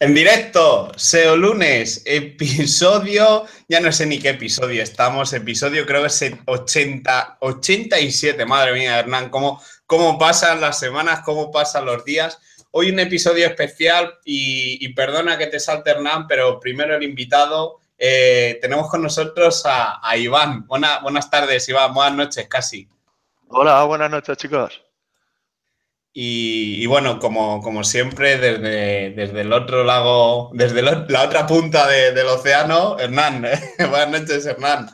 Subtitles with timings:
[0.00, 6.08] En directo, SEO lunes, episodio, ya no sé ni qué episodio estamos, episodio creo que
[6.08, 12.38] es 80, 87, madre mía, Hernán, cómo, cómo pasan las semanas, cómo pasan los días.
[12.72, 18.58] Hoy un episodio especial y, perdona que te salte Hernán, pero primero el invitado, eh,
[18.60, 20.66] tenemos con nosotros a, Iván.
[20.66, 22.88] buenas tardes, Iván, buenas noches casi.
[23.48, 24.83] Hola, buenas noches chicos.
[26.16, 32.26] Y, bueno, como, como siempre, desde, desde, el otro lado, desde la otra punta del
[32.28, 33.42] océano, Hernán.
[33.90, 34.90] Buenas noches, Hernán.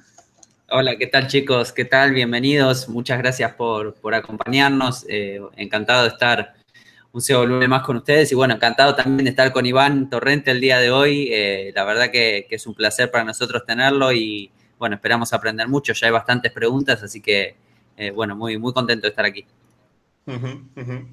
[0.70, 1.72] Hola, ¿qué tal chicos?
[1.72, 2.14] ¿Qué tal?
[2.14, 2.88] Bienvenidos.
[2.88, 5.04] Muchas gracias por, por acompañarnos.
[5.10, 6.54] Eh, encantado de estar
[7.12, 10.52] un SEO lunes más con ustedes y bueno, encantado también de estar con Iván Torrente
[10.52, 11.28] el día de hoy.
[11.30, 15.68] Eh, la verdad que, que, es un placer para nosotros tenerlo y bueno, esperamos aprender
[15.68, 15.92] mucho.
[15.92, 17.56] Ya hay bastantes preguntas, así que
[17.98, 19.44] eh, bueno, muy, muy contento de estar aquí.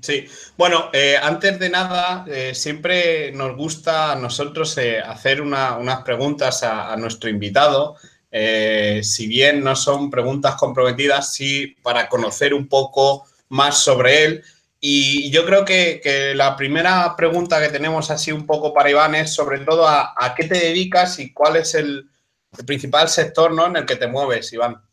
[0.01, 6.01] Sí, bueno, eh, antes de nada, eh, siempre nos gusta a nosotros eh, hacer unas
[6.03, 7.95] preguntas a, nuestro invitado.
[9.01, 14.43] si bien no son preguntas comprometidas, sí para conocer un poco más sobre él.
[14.79, 19.33] Y yo creo que, la primera pregunta que tenemos así un poco para Iván es
[19.33, 22.07] sobre todo a, qué te dedicas y cuál es el,
[22.57, 23.65] el principal sector ¿no?
[23.67, 24.86] en el que te mueves, Iván.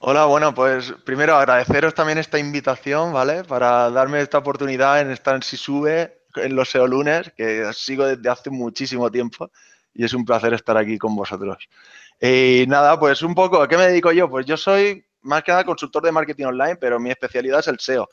[0.00, 3.42] Hola, bueno, pues primero agradeceros también esta invitación, ¿vale?
[3.42, 8.06] Para darme esta oportunidad en estar en Si Sube, en los SEO lunes, que sigo
[8.06, 9.50] desde hace muchísimo tiempo
[9.92, 11.68] y es un placer estar aquí con vosotros.
[12.20, 14.30] Y nada, pues un poco, ¿a qué me dedico yo?
[14.30, 17.80] Pues yo soy más que nada consultor de marketing online, pero mi especialidad es el
[17.80, 18.08] SEO.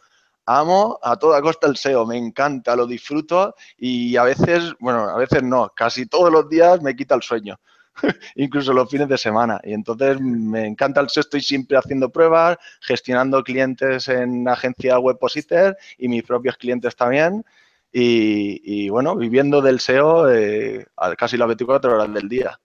[0.48, 5.18] Amo a toda costa el SEO, me encanta, lo disfruto y a veces, bueno, a
[5.18, 7.60] veces no, casi todos los días me quita el sueño.
[8.36, 9.60] incluso los fines de semana.
[9.64, 15.78] Y entonces me encanta el SEO, estoy siempre haciendo pruebas, gestionando clientes en agencia Webpositor
[15.98, 17.44] y mis propios clientes también.
[17.98, 20.86] Y, bueno, viviendo del SEO eh,
[21.18, 22.60] casi las 24 horas del día.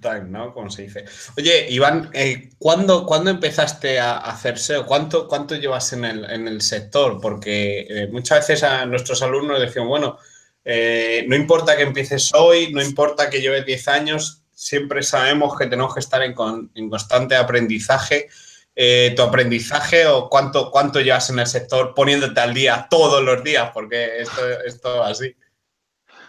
[0.00, 0.54] Time, ¿no?
[0.54, 1.04] Como se dice.
[1.36, 4.86] Oye, Iván, eh, ¿cuándo, empezaste a hacer SEO?
[4.86, 7.20] ¿Cuánto, cuánto llevas en el, en el sector?
[7.20, 10.18] Porque eh, muchas veces a nuestros alumnos decían, bueno,
[10.64, 15.66] eh, no importa que empieces hoy, no importa que lleves 10 años, siempre sabemos que
[15.66, 18.28] tenemos que estar en, constante aprendizaje.
[18.74, 23.70] Eh, tu aprendizaje o cuánto, llevas en el sector poniéndote al día todos los días,
[23.74, 25.36] porque esto es todo así.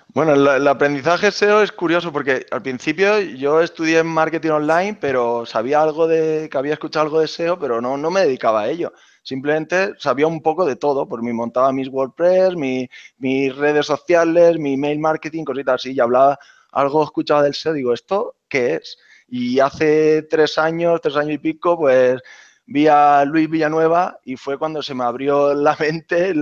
[0.10, 5.82] Bueno, el, aprendizaje SEO es curioso porque al principio yo estudié marketing online, pero sabía
[5.82, 8.94] algo de, que había escuchado algo de SEO, pero no me dedicaba a ello.
[9.24, 14.74] Simplemente sabía un poco de todo, por mí montaba mis WordPress, mis redes sociales, mi
[14.74, 16.38] email marketing, cositas así, y hablaba
[16.72, 18.98] algo, escuchaba del SEO, digo, ¿esto qué es?
[19.28, 22.22] Y hace tres años, tres años y pico, pues
[22.66, 26.34] vi a Luis Villanueva y fue cuando se me abrió la mente,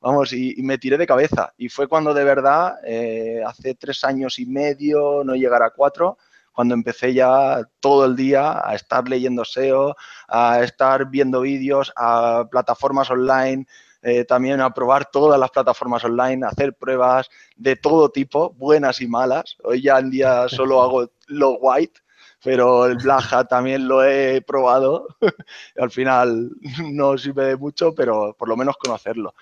[0.00, 1.52] vamos, y, me tiré de cabeza.
[1.58, 6.18] Y fue cuando de verdad, eh, hace tres años y medio, no llegar a cuatro,
[6.58, 9.94] cuando empecé ya todo el día a estar leyendo SEO,
[10.26, 13.64] a estar viendo vídeos, a plataformas online,
[14.02, 19.00] eh, también a probar todas las plataformas online, a hacer pruebas de todo tipo, buenas
[19.00, 19.56] y malas.
[19.62, 22.00] Hoy ya en día solo hago lo white,
[22.42, 25.06] pero el Black Hat también lo he probado.
[25.78, 26.50] Al final
[26.90, 29.32] no sirve de mucho, pero por lo menos conocerlo.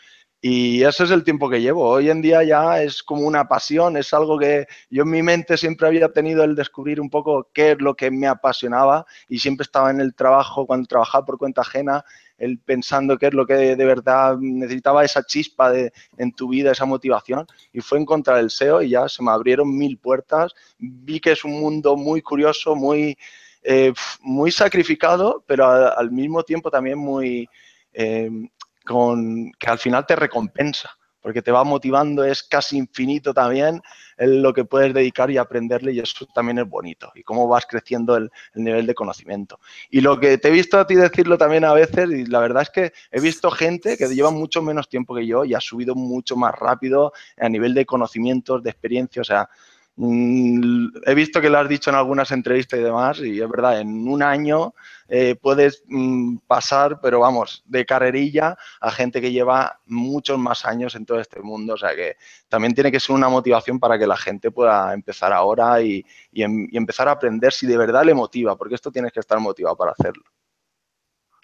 [0.40, 1.88] Y ese es el tiempo que llevo.
[1.88, 5.56] Hoy en día ya es como una pasión, es algo que yo en mi mente
[5.56, 9.64] siempre había tenido el descubrir un poco qué es lo que me apasionaba y siempre
[9.64, 12.04] estaba en el trabajo, cuando trabajaba por cuenta ajena,
[12.38, 16.72] el pensando qué es lo que de verdad necesitaba esa chispa de, en tu vida,
[16.72, 17.46] esa motivación.
[17.72, 20.54] Y fue encontrar el SEO y ya se me abrieron mil puertas.
[20.78, 23.16] Vi que es un mundo muy curioso, muy,
[23.62, 27.48] eh, muy sacrificado, pero al mismo tiempo también muy...
[27.94, 28.30] Eh,
[28.86, 33.82] que al final te recompensa, porque te va motivando, es casi infinito también
[34.16, 38.16] lo que puedes dedicar y aprenderle y eso también es bonito y cómo vas creciendo
[38.16, 39.58] el, nivel de conocimiento.
[39.90, 42.62] Y lo que te he visto a ti decirlo también a veces, y la verdad
[42.62, 45.96] es que he visto gente que lleva mucho menos tiempo que yo y ha subido
[45.96, 49.50] mucho más rápido a nivel de conocimientos, de experiencia, o sea,
[49.98, 54.06] he visto que lo has dicho en algunas entrevistas y demás, y es verdad, en
[54.06, 54.74] un año
[55.08, 60.94] eh, puedes mm, pasar, pero vamos, de carrerilla a gente que lleva muchos más años
[60.96, 61.74] en todo este mundo.
[61.74, 62.16] O sea que
[62.48, 66.68] también tiene que ser una motivación para que la gente pueda empezar ahora y, em,
[66.70, 69.76] y empezar a aprender si de verdad le motiva, porque esto tienes que estar motivado
[69.76, 70.24] para hacerlo.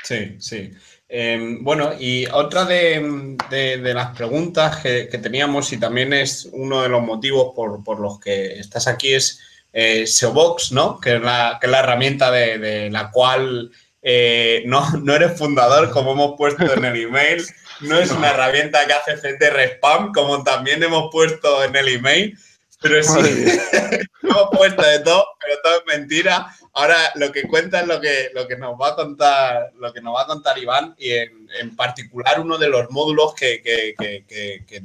[0.02, 0.72] Sí, sí.
[1.08, 7.02] Em, bueno, y otra de, las preguntas que, teníamos y también es uno de los
[7.02, 9.38] motivos por, los que estás aquí es
[9.72, 10.98] eh, SEObox, ¿no?
[10.98, 13.70] Que es la, que es la herramienta de, la cual
[14.00, 17.44] eh, no, no eres fundador, como hemos puesto en el email,
[17.80, 22.38] no es una herramienta que hace CTR Spam, como también hemos puesto en el email,
[22.82, 23.46] pero sí,
[24.22, 26.54] hemos puesto de todo, pero todo es mentira.
[26.74, 30.00] Ahora lo que cuenta es lo que, lo que nos va a contar, lo que
[30.00, 33.94] nos va a contar Iván, y en, particular uno de los módulos que,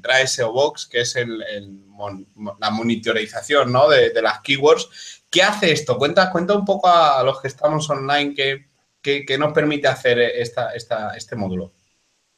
[0.01, 1.39] trae SEObox, que es el,
[2.59, 3.89] la monitorización ¿no?
[3.89, 5.23] de, las keywords.
[5.29, 5.97] ¿Qué hace esto?
[5.97, 8.33] Cuenta, cuenta un poco a los que estamos online
[9.01, 11.73] qué, nos permite hacer esta, este módulo.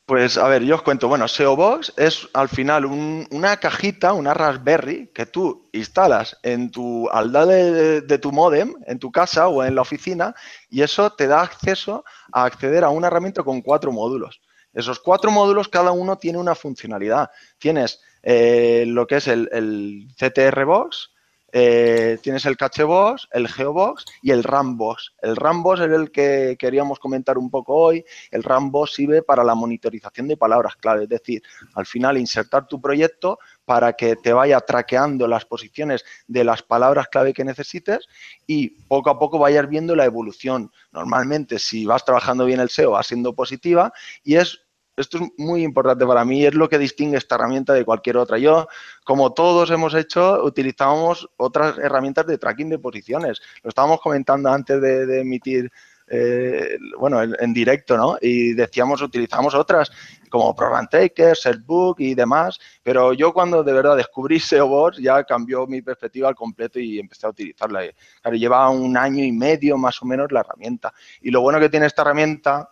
[0.10, 1.08] Pues a ver, yo os cuento.
[1.08, 7.32] Bueno, SEObox es al final una cajita, una Raspberry que tú instalas en tu, al
[7.32, 10.34] lado de, tu modem, en tu casa o en la oficina,
[10.68, 14.42] y eso te da acceso a acceder a una herramienta con cuatro módulos.
[14.74, 17.30] Esos cuatro módulos, cada uno tiene una funcionalidad.
[17.60, 21.12] Tienes eh, lo que es el, el CTR Box,
[21.52, 25.14] eh, tienes el Cachebox, el Geobox y el Rambox.
[25.22, 28.06] El Rambox es el que queríamos comentar un poco hoy.
[28.32, 31.42] El Rambox sirve para la monitorización de palabras clave, es decir,
[31.76, 37.08] al final insertar tu proyecto para que te vaya traqueando las posiciones de las palabras
[37.08, 38.08] clave que necesites
[38.48, 40.72] y poco a poco vayas viendo la evolución.
[40.92, 43.92] Normalmente, si vas trabajando bien el SEO, va siendo positiva
[44.24, 44.69] y es
[45.00, 48.38] esto es muy importante para mí, es lo que distingue esta herramienta de cualquier otra.
[48.38, 48.68] Yo,
[49.04, 53.42] como todos hemos hecho, utilizábamos otras herramientas de tracking de posiciones.
[53.64, 55.72] Lo estábamos comentando antes de, emitir,
[56.08, 58.18] eh, bueno, en, directo, ¿no?
[58.22, 59.92] Y decíamos, utilizamos otras
[60.30, 65.66] como Program Taker, Setbook y demás, pero yo cuando de verdad descubrí SEObox ya cambió
[65.66, 67.84] mi perspectiva al completo y empecé a utilizarla.
[68.22, 70.94] Claro, lleva un año y medio más o menos la herramienta.
[71.22, 72.70] Y lo bueno que tiene esta herramienta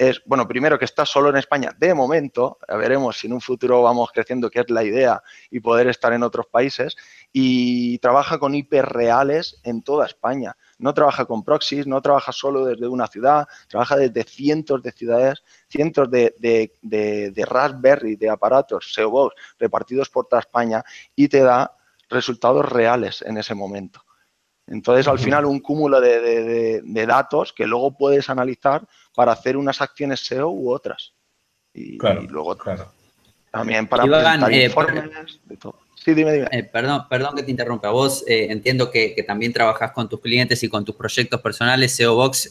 [0.00, 3.82] es, bueno, primero que está solo en España de momento, veremos si en un futuro
[3.82, 6.96] vamos creciendo, que es la idea, y poder estar en otros países,
[7.34, 10.56] y trabaja con IP reales en toda España.
[10.78, 15.42] No trabaja con proxies, no trabaja solo desde una ciudad, trabaja desde cientos de ciudades,
[15.68, 20.82] cientos de, de, de, Raspberry, de aparatos, SEObox, repartidos por toda España,
[21.14, 21.76] y te da
[22.08, 24.02] resultados reales en ese momento.
[24.70, 28.86] Entonces, al final, un cúmulo de, datos que luego puedes analizar
[29.20, 31.12] para hacer unas acciones SEO u otras.
[31.74, 32.56] Y, luego
[33.50, 35.78] también para presentar eh, informes de todo.
[35.94, 36.48] Sí, dime, dime.
[36.50, 37.90] Eh, perdón, perdón que te interrumpa.
[37.90, 41.94] Vos eh, entiendo que, también trabajas con tus clientes y con tus proyectos personales.
[41.94, 42.50] SEO Box,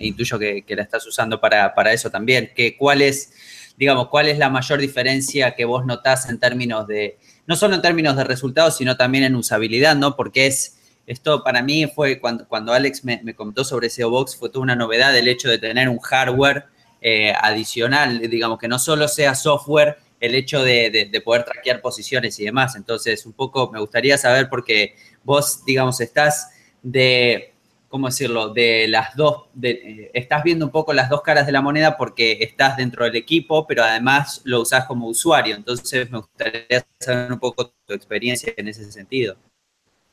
[0.00, 2.50] intuyo que, la estás usando para, para eso también.
[2.54, 3.32] Que, ¿Cuál es,
[3.78, 7.16] digamos, cuál es la mayor diferencia que vos notás en términos de,
[7.46, 10.14] no solo en términos de resultados, sino también en usabilidad, ¿no?
[10.14, 10.76] Porque es
[11.06, 14.76] esto para mí fue cuando, cuando Alex me, comentó sobre SEO Box, fue toda una
[14.76, 16.66] novedad el hecho de tener un hardware
[17.00, 22.44] eh, adicional, digamos, que no solo sea software, el hecho de, poder traquear posiciones y
[22.44, 22.76] demás.
[22.76, 24.94] Entonces, un poco me gustaría saber, porque
[25.24, 27.54] vos, digamos, estás de,
[27.88, 31.60] ¿cómo decirlo?, de las dos, eh, estás viendo un poco las dos caras de la
[31.60, 35.56] moneda porque estás dentro del equipo, pero además lo usás como usuario.
[35.56, 39.36] Entonces, me gustaría saber un poco tu experiencia en ese sentido.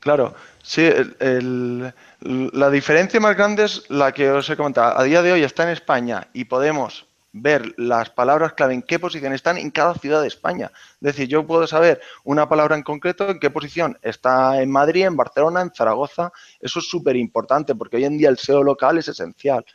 [0.00, 0.88] Claro, sí,
[1.40, 4.98] la diferencia más grande es la que os he comentado.
[4.98, 8.98] A día de hoy está en España y podemos ver las palabras clave en qué
[8.98, 10.72] posición están en cada ciudad de España.
[10.74, 15.04] Es decir, yo puedo saber una palabra en concreto en qué posición está en Madrid,
[15.04, 16.32] en Barcelona, en Zaragoza.
[16.58, 19.66] Eso es súper importante porque hoy en día el SEO local es esencial.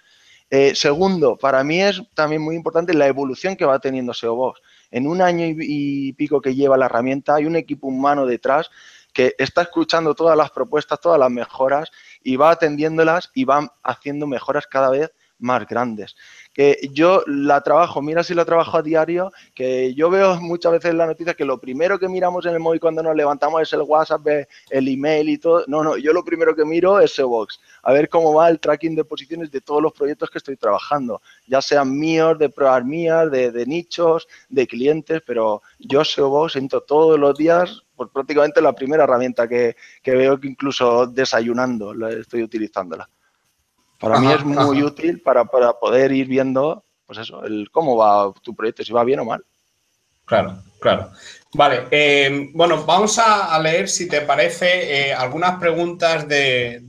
[0.49, 4.59] Eh, segundo, para mí es también muy importante la evolución que va teniendo SEObox.
[4.89, 8.69] En un año y pico que lleva la herramienta hay un equipo humano detrás
[9.15, 11.89] que está escuchando todas las propuestas, todas las mejoras
[12.21, 16.15] y va atendiéndolas y va haciendo mejoras cada vez más grandes.
[16.53, 20.91] Que yo la trabajo, mira si la trabajo a diario, que yo veo muchas veces
[20.91, 23.71] en la noticia que lo primero que miramos en el móvil cuando nos levantamos es
[23.73, 24.27] el WhatsApp,
[24.69, 25.63] el email y todo.
[25.67, 28.95] No, no, yo lo primero que miro es SEObox, a ver cómo va el tracking
[28.95, 33.31] de posiciones de todos los proyectos que estoy trabajando, ya sean míos, de pruebas mías,
[33.31, 38.73] de, de nichos, de clientes, pero yo SEObox entro todos los días pues prácticamente la
[38.73, 39.75] primera herramienta que,
[40.05, 43.09] veo que incluso desayunando estoy utilizándola.
[43.99, 48.53] Para mí es muy útil para, poder ir viendo, pues eso, el cómo va tu
[48.53, 49.43] proyecto, si va bien o mal.
[50.25, 51.11] Claro, claro.
[51.53, 56.81] Vale, eh, bueno, vamos a, leer, si te parece, eh, algunas preguntas de,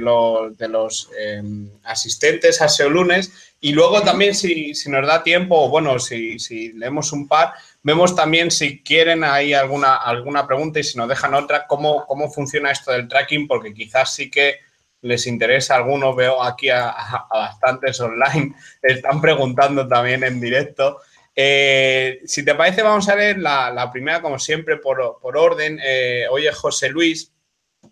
[0.00, 1.42] los, eh,
[1.84, 6.72] asistentes a SEO Lunes y luego también, si, nos da tiempo, o bueno, si, si
[6.72, 7.52] leemos un par,
[7.82, 12.30] Vemos también si quieren ahí alguna, alguna pregunta y si nos dejan otra, cómo, cómo
[12.30, 14.58] funciona esto del tracking, porque quizás sí que
[15.02, 16.94] les interesa a algunos, veo aquí a,
[17.30, 21.00] bastantes online, están preguntando también en directo.
[21.34, 25.80] Eh, si te parece, vamos a ver la, primera, como siempre, por, orden.
[25.82, 27.32] Eh, oye, José Luis.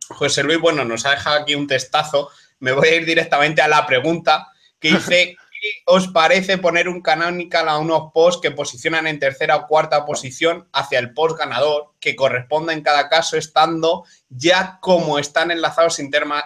[0.08, 2.30] José Luis, bueno, nos ha dejado aquí un testazo.
[2.58, 5.47] Me voy a ir directamente a la pregunta que dice, ¿qué
[5.86, 10.68] os parece poner un canonical a unos posts que posicionan en tercera o cuarta posición
[10.72, 15.98] hacia el post ganador, que corresponda en cada caso estando ya como están enlazados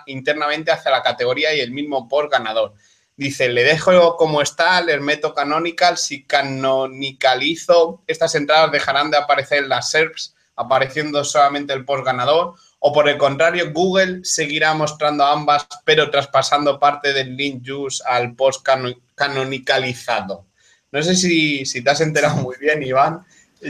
[0.06, 2.74] internamente hacia la categoría y el mismo post ganador?
[3.16, 9.58] Dice, le dejo como está, les meto canonical, si canonicalizo, estas entradas dejarán de aparecer
[9.58, 15.24] en las SERPs, apareciendo solamente el post ganador, o por el contrario, Google seguirá mostrando
[15.24, 18.66] ambas, pero traspasando parte del link use al post
[19.14, 20.46] canonicalizado.
[20.90, 23.24] No sé si, si te has enterado muy bien, Iván.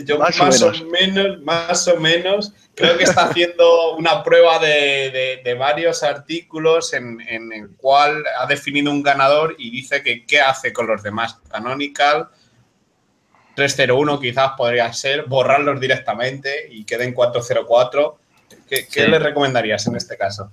[0.07, 1.43] Yo más, o, menos.
[1.43, 8.25] más o menos, creo que está haciendo una prueba de, varios artículos en, el cual
[8.39, 11.39] ha definido un ganador y dice que qué hace con los demás.
[11.51, 12.31] Canonical,
[13.57, 18.22] 301 quizás podría ser, borrarlos directamente y queden 404.
[18.73, 20.51] ¿Qué, qué le recomendarías en este caso?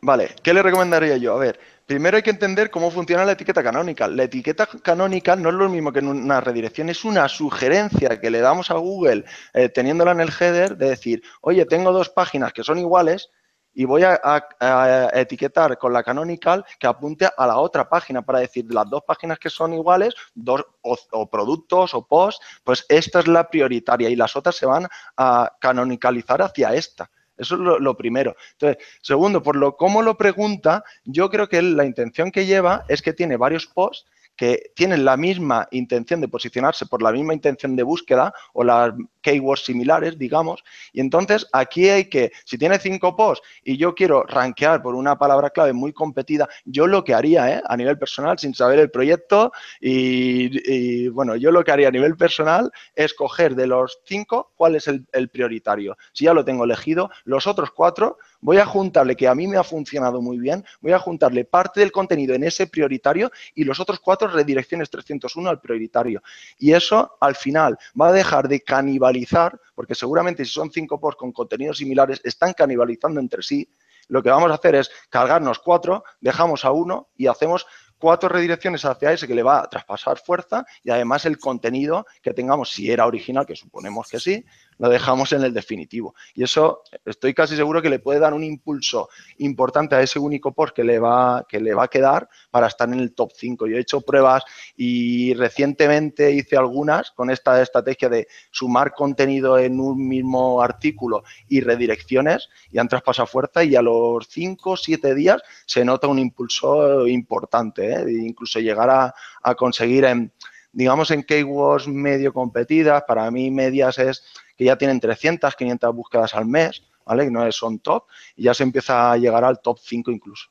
[0.00, 1.34] Vale, ¿qué le recomendaría yo?
[1.34, 4.08] A ver, Primero hay que entender cómo funciona la etiqueta canónica.
[4.08, 8.30] La etiqueta canónica no es lo mismo que en una redirección, es una sugerencia que
[8.30, 12.54] le damos a Google eh, teniéndola en el header de decir, oye, tengo dos páginas
[12.54, 13.28] que son iguales
[13.74, 18.72] y voy a, etiquetar con la canonical que apunte a la otra página para decir
[18.72, 23.50] las dos páginas que son iguales, dos o, productos o posts, pues esta es la
[23.50, 27.10] prioritaria y las otras se van a canonicalizar hacia esta.
[27.42, 28.34] Eso es lo, primero.
[28.52, 33.02] Entonces, segundo, por lo cómo lo pregunta, yo creo que la intención que lleva es
[33.02, 37.76] que tiene varios posts que tienen la misma intención de posicionarse por la misma intención
[37.76, 40.62] de búsqueda o las keywords similares, digamos.
[40.92, 45.16] Y entonces aquí hay que, si tiene cinco posts y yo quiero rankear por una
[45.16, 47.62] palabra clave muy competida, yo lo que haría ¿eh?
[47.66, 52.16] a nivel personal, sin saber el proyecto, y, bueno, yo lo que haría a nivel
[52.16, 55.96] personal es coger de los cinco cuál es el, el prioritario.
[56.12, 59.56] Si ya lo tengo elegido, los otros cuatro voy a juntarle, que a mí me
[59.56, 63.80] ha funcionado muy bien, voy a juntarle parte del contenido en ese prioritario y los
[63.80, 66.22] otros cuatro redirecciones 301 al prioritario.
[66.58, 71.18] Y eso al final va a dejar de canibalizar, porque seguramente si son cinco posts
[71.18, 73.66] con contenidos similares, están canibalizando entre sí.
[74.08, 77.66] Lo que vamos a hacer es cargarnos cuatro, dejamos a uno y hacemos
[78.02, 82.34] cuatro redirecciones hacia ese que le va a traspasar fuerza y además el contenido que
[82.34, 84.44] tengamos, si era original, que suponemos que sí,
[84.78, 86.14] lo dejamos en el definitivo.
[86.34, 90.52] Y eso estoy casi seguro que le puede dar un impulso importante a ese único
[90.52, 93.66] post que le va, que le va a quedar para estar en el top 5.
[93.66, 94.42] Yo he hecho pruebas
[94.76, 101.60] y recientemente hice algunas con esta estrategia de sumar contenido en un mismo artículo y
[101.60, 106.18] redirecciones y han traspasado fuerza y a los 5 o 7 días se nota un
[106.18, 108.04] impulso importante, ¿eh?
[108.10, 110.32] incluso llegar a, a conseguir en
[110.72, 114.24] digamos en keywords medio competidas, para mí medias es
[114.62, 117.24] que ya tienen 300, 500 búsquedas al mes, ¿vale?
[117.24, 118.04] Que no son top,
[118.36, 120.50] y ya se empieza a llegar al top 5 incluso.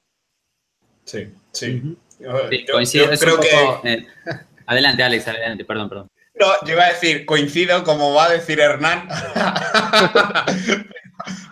[1.06, 1.98] Sí, sí.
[2.72, 4.06] coincido, creo que...
[4.66, 6.08] adelante, Alex, adelante, perdón, perdón.
[6.36, 9.08] No, yo iba a decir, coincido, como va a decir Hernán.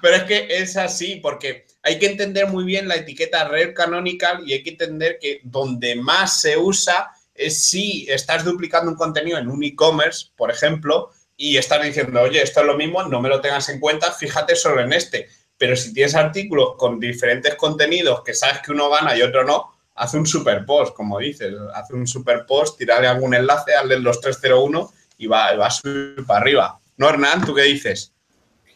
[0.01, 4.41] Pero es que es así, porque hay que entender muy bien la etiqueta Red Canonical
[4.45, 9.37] y hay que entender que donde más se usa es si estás duplicando un contenido
[9.37, 11.11] en un e-commerce, por ejemplo,
[11.41, 14.58] y estás diciendo, oye, esto es lo mismo, no me lo tengas en cuenta, fíjate
[14.58, 15.29] solo en este.
[15.58, 19.72] Pero si tienes artículos con diferentes contenidos que sabes que uno gana y otro no,
[19.96, 24.19] haz un super post, como dices, haz un super post, tirale algún enlace, hazle los
[24.19, 26.79] 301 y va, va a subir para arriba.
[26.98, 27.46] ¿No, Hernán?
[27.46, 28.12] ¿Tú qué dices?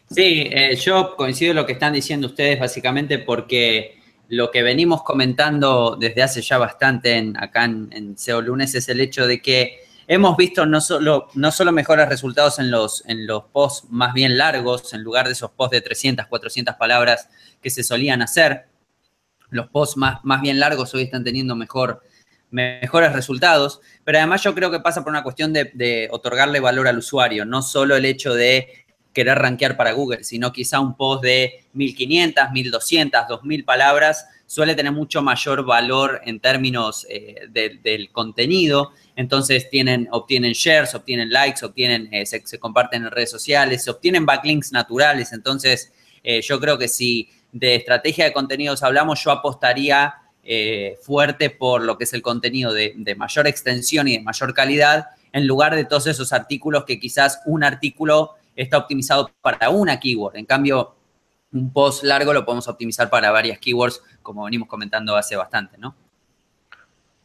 [0.09, 5.03] Sí, eh, yo coincido en lo que están diciendo ustedes básicamente porque lo que venimos
[5.03, 9.82] comentando desde hace ya bastante acá en, en SEO Lunes es el hecho de que
[10.07, 14.37] hemos visto no solo, no solo mejores resultados en los, en los posts más bien
[14.37, 17.29] largos, en lugar de esos posts de 300, 400 palabras
[17.61, 18.67] que se solían hacer,
[19.49, 22.03] los posts más, más bien largos hoy están teniendo mejor,
[22.49, 26.97] mejores resultados, pero además yo creo que pasa por una cuestión de, otorgarle valor al
[26.97, 31.65] usuario, no solo el hecho de querer rankear para Google, sino quizá un post de
[31.73, 38.91] 1500, 1200, 2000 palabras suele tener mucho mayor valor en términos eh, del contenido.
[39.15, 44.25] Entonces tienen, obtienen shares, obtienen likes, obtienen, eh, se, comparten en redes sociales, se obtienen
[44.25, 45.33] backlinks naturales.
[45.33, 45.93] Entonces,
[46.23, 50.15] eh, yo creo que si de estrategia de contenidos hablamos, yo apostaría
[51.01, 55.05] fuerte por lo que es el contenido de, de mayor extensión y de mayor calidad,
[55.31, 60.35] en lugar de todos esos artículos que quizás un artículo está optimizado para una keyword.
[60.35, 60.95] En cambio,
[61.51, 65.95] un post largo lo podemos optimizar para varias keywords, como venimos comentando hace bastante, ¿no?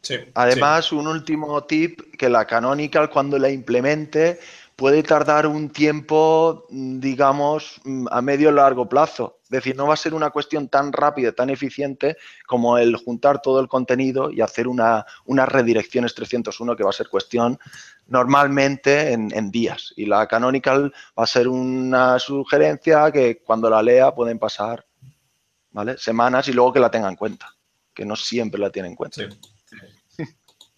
[0.01, 4.39] Sí, Además, un último tip, que la Canonical cuando la implemente,
[4.79, 9.39] puede tardar un tiempo, digamos, a medio largo plazo.
[9.43, 12.15] Es decir, no va a ser una cuestión tan rápida, tan eficiente
[12.47, 16.93] como el juntar todo el contenido y hacer una, unas redirecciones 301, que va a
[16.93, 17.59] ser cuestión
[18.07, 19.93] normalmente en, días.
[19.97, 24.85] Y la Canonical va a ser una sugerencia que cuando la lea pueden pasar
[25.71, 25.97] ¿vale?
[25.97, 27.53] semanas y luego que la tenga en cuenta,
[27.93, 29.23] que no siempre la tiene en cuenta.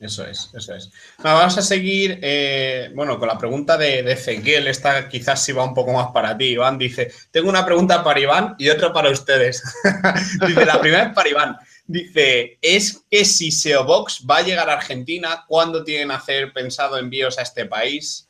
[0.01, 0.89] Eso es, eso es.
[1.19, 4.67] vamos a seguir, eh, bueno, con la pregunta de, de Ezequiel.
[4.67, 6.79] Esta quizás sí va un poco más para ti, Iván.
[6.79, 9.61] Dice, tengo una pregunta para Iván y otra para ustedes.
[10.47, 11.57] dice, la primera es para Iván.
[11.85, 17.37] Dice, ¿es que si SEObox va a llegar a Argentina, ¿cuándo tienen hacer pensado envíos
[17.37, 18.27] a este país?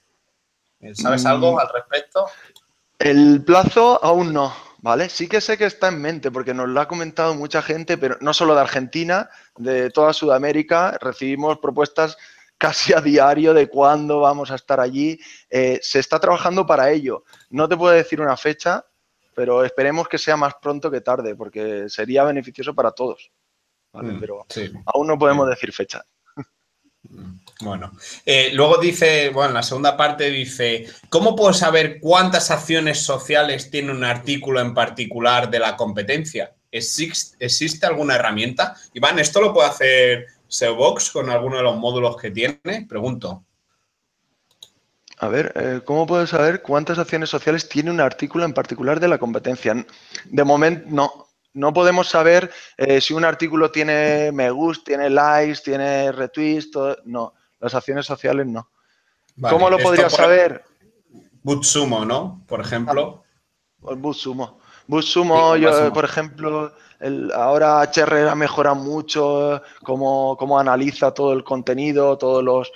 [0.93, 1.59] ¿Sabes algo mm.
[1.59, 2.25] al respecto?
[2.99, 4.53] El plazo aún no.
[4.81, 5.09] ¿Vale?
[5.09, 8.17] Sí que sé que está en mente porque nos lo ha comentado mucha gente, pero
[8.19, 12.17] no solo de Argentina, de toda Sudamérica, recibimos propuestas
[12.57, 15.19] casi a diario de cuándo vamos a estar allí.
[15.49, 17.23] Eh, se está trabajando para ello.
[17.49, 18.85] No te puedo decir una fecha,
[19.33, 23.31] pero esperemos que sea más pronto que tarde porque sería beneficioso para todos.
[23.93, 24.13] ¿vale?
[24.13, 24.45] Mm, pero
[24.85, 26.03] aún no podemos decir fecha.
[27.61, 27.91] Bueno,
[28.25, 33.91] eh, luego dice, bueno, la segunda parte dice, ¿cómo puedo saber cuántas acciones sociales tiene
[33.91, 36.53] un artículo en particular de la competencia?
[36.71, 38.75] ¿Existe, alguna herramienta?
[38.93, 42.85] Iván, ¿esto lo puede hacer SEObox con alguno de los módulos que tiene?
[42.87, 43.43] Pregunto.
[45.19, 49.07] A ver, eh, ¿cómo puedo saber cuántas acciones sociales tiene un artículo en particular de
[49.07, 49.85] la competencia?
[50.25, 51.27] De momento, no.
[51.53, 56.97] No podemos saber eh, si un artículo tiene me gusta, tiene likes, tiene retweets, todo,
[57.05, 57.33] no.
[57.59, 58.69] Las acciones sociales no.
[59.49, 60.63] ¿Cómo lo podrías saber?
[61.43, 62.43] Bootsumo, ¿no?
[62.47, 63.23] Por ejemplo.
[63.83, 64.59] Ah, Bootsumo.
[64.87, 66.73] Bootsumo, yo, por ejemplo,
[67.33, 72.71] ahora HR ha mejorado mucho cómo, cómo, analiza todo el contenido, todos los,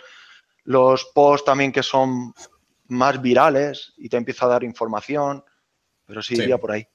[0.63, 2.34] los posts también que son
[2.88, 5.44] más virales y te empieza a dar información,
[6.05, 6.88] pero sí, iría por ahí.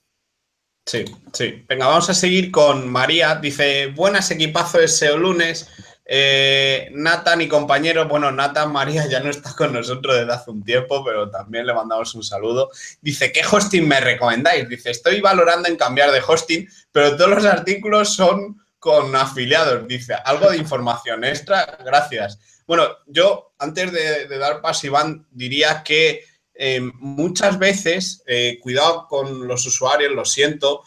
[0.90, 1.64] Sí, sí.
[1.68, 3.36] Venga, vamos a seguir con María.
[3.36, 5.68] Dice, buenas equipazo de SEO lunes.
[6.04, 10.64] Eh, Nathan y compañeros, bueno, Nathan María ya no está con nosotros desde hace un
[10.64, 12.72] tiempo, pero también le mandamos un saludo.
[13.00, 14.68] Dice, ¿qué hosting me recomendáis?
[14.68, 19.86] Dice, estoy valorando en cambiar de hosting, pero todos los artículos son con afiliados.
[19.86, 22.40] Dice, algo de información extra, gracias.
[22.66, 26.24] Bueno, yo antes de, dar paso, Iván, diría que
[26.62, 30.82] eh, muchas veces, eh, cuidado con los usuarios, lo siento,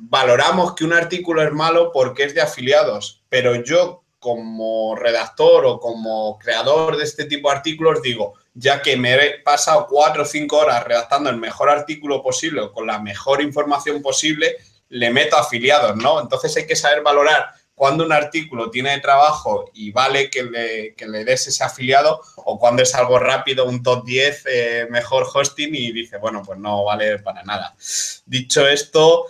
[0.00, 5.78] valoramos que un artículo es malo porque es de afiliados, pero yo como redactor o
[5.78, 10.26] como creador de este tipo de artículos, digo, ya que me he pasado cuatro o
[10.26, 14.56] cinco horas redactando el mejor artículo posible con la mejor información posible,
[14.88, 16.20] le meto afiliados, ¿no?
[16.20, 21.06] Entonces hay que saber valorar cuando un artículo tiene trabajo y vale que le, que
[21.06, 25.74] le des ese afiliado o cuando es algo rápido, un top 10 eh, mejor hosting
[25.74, 27.76] y dice, bueno, pues no vale para nada.
[28.24, 29.26] Dicho esto,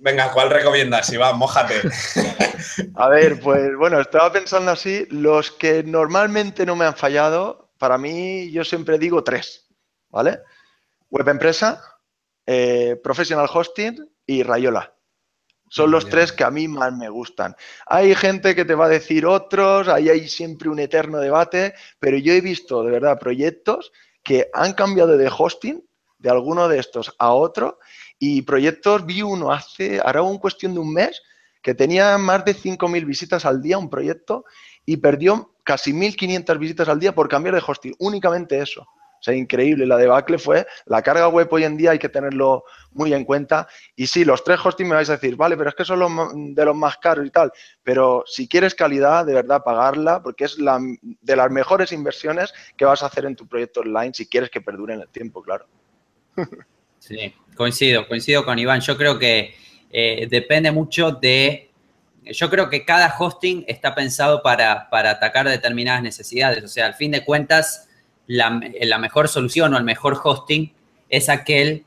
[0.00, 1.38] Venga, ¿cuál recomiendas, Iván?
[1.38, 1.82] Mójate.
[2.94, 5.06] A ver, pues bueno, estaba pensando así.
[5.10, 9.68] Los que normalmente no me han fallado, para mí yo siempre digo tres,
[10.08, 10.38] ¿vale?
[11.10, 11.82] Web Empresa,
[12.46, 14.94] eh, Professional Hosting y Rayola.
[15.68, 17.54] Son los tres que a mí más me gustan.
[17.86, 22.16] Hay gente que te va a decir otros, ahí hay siempre un eterno debate, pero
[22.16, 25.84] yo he visto de verdad proyectos que han cambiado de hosting
[26.18, 27.78] de alguno de estos a otro
[28.18, 31.22] y proyectos vi uno hace, ahora un cuestión de un mes,
[31.62, 34.44] que tenía más de 5.000 visitas al día, un proyecto,
[34.84, 37.94] y perdió casi 1.500 visitas al día por cambiar de hosting.
[37.98, 38.86] Únicamente eso.
[39.18, 39.86] O sea, increíble.
[39.86, 43.68] La debacle fue la carga web hoy en día, hay que tenerlo muy en cuenta.
[43.96, 46.10] Y sí, los tres hosting me vais a decir, vale, pero es que son los
[46.34, 47.52] de los más caros y tal.
[47.82, 52.84] Pero si quieres calidad, de verdad, pagarla, porque es la, de las mejores inversiones que
[52.84, 55.66] vas a hacer en tu proyecto online si quieres que perdure en el tiempo, claro.
[56.98, 58.80] Sí, coincido, coincido con Iván.
[58.80, 59.54] Yo creo que
[59.90, 61.70] eh, depende mucho de...
[62.24, 66.62] Yo creo que cada hosting está pensado para, atacar determinadas necesidades.
[66.62, 67.87] O sea, al fin de cuentas,
[68.28, 70.72] la, mejor solución o el mejor hosting
[71.08, 71.84] es aquel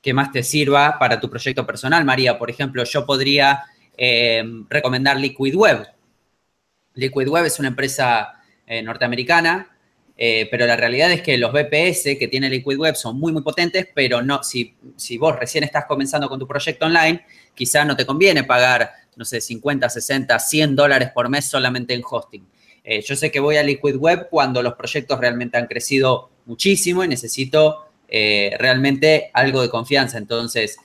[0.00, 2.04] que más te sirva para tu proyecto personal.
[2.04, 3.64] María, por ejemplo, yo podría
[3.96, 5.88] eh, recomendar Liquid Web.
[6.94, 9.74] Liquid Web es una empresa eh, norteamericana
[10.16, 13.42] eh, pero la realidad es que los BPS que tiene Liquid Web son muy, muy
[13.42, 17.24] potentes, pero no, si, si vos recién estás comenzando con tu proyecto online,
[17.54, 22.02] quizá no te conviene pagar, no sé, 50, 60, 100 dólares por mes solamente en
[22.08, 22.46] hosting.
[22.84, 27.02] Eh, yo sé que voy a Liquid Web cuando los proyectos realmente han crecido muchísimo
[27.02, 30.18] y necesito eh, realmente algo de confianza.
[30.18, 30.76] Entonces,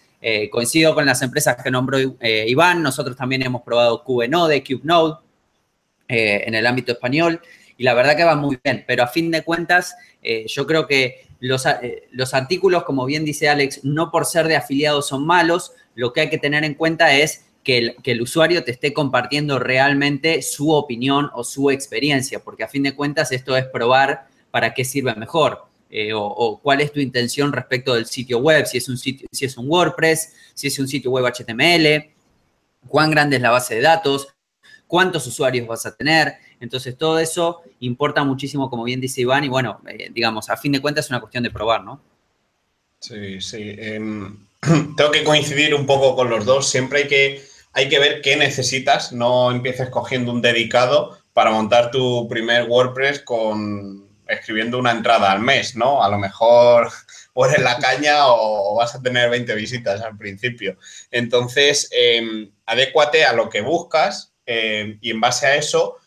[0.51, 2.83] coincido con las empresas que nombró Iván.
[2.83, 5.15] Nosotros también hemos probado QNode, CubeNode
[6.09, 7.39] en el ámbito español
[7.79, 10.85] y la verdad que va muy bien, pero a fin de cuentas, eh, yo creo
[10.85, 15.25] que los, eh, los artículos, como bien dice Alex, no por ser de afiliados son
[15.25, 19.59] malos, lo que hay que tener en cuenta es que el, usuario te esté compartiendo
[19.59, 24.73] realmente su opinión o su experiencia, porque a fin de cuentas esto es probar para
[24.73, 25.65] qué sirve mejor.
[25.91, 29.45] Eh, o, cuál es tu intención respecto del sitio web, si es, un sitio, si
[29.45, 32.11] es un WordPress, si es un sitio web HTML,
[32.87, 34.27] cuán grande es la base de datos,
[34.85, 36.35] cuántos usuarios vas a tener.
[36.59, 40.71] Entonces, todo eso importa muchísimo, como bien dice Iván, y bueno, eh, digamos, a fin
[40.71, 42.01] de cuentas es una cuestión de probar, ¿no?
[42.99, 43.75] Sí, sí.
[43.77, 44.48] Em,
[44.97, 46.69] tengo que coincidir un poco con los dos.
[46.69, 49.11] Siempre hay que, hay que ver qué necesitas.
[49.11, 55.39] No empieces cogiendo un dedicado para montar tu primer WordPress con escribiendo una entrada al
[55.39, 56.03] mes, ¿no?
[56.03, 56.91] A lo mejor
[57.33, 60.77] pones la caña o, vas a tener 20 visitas al principio.
[61.11, 65.97] Entonces, eh, a lo que buscas em, y en base a eso,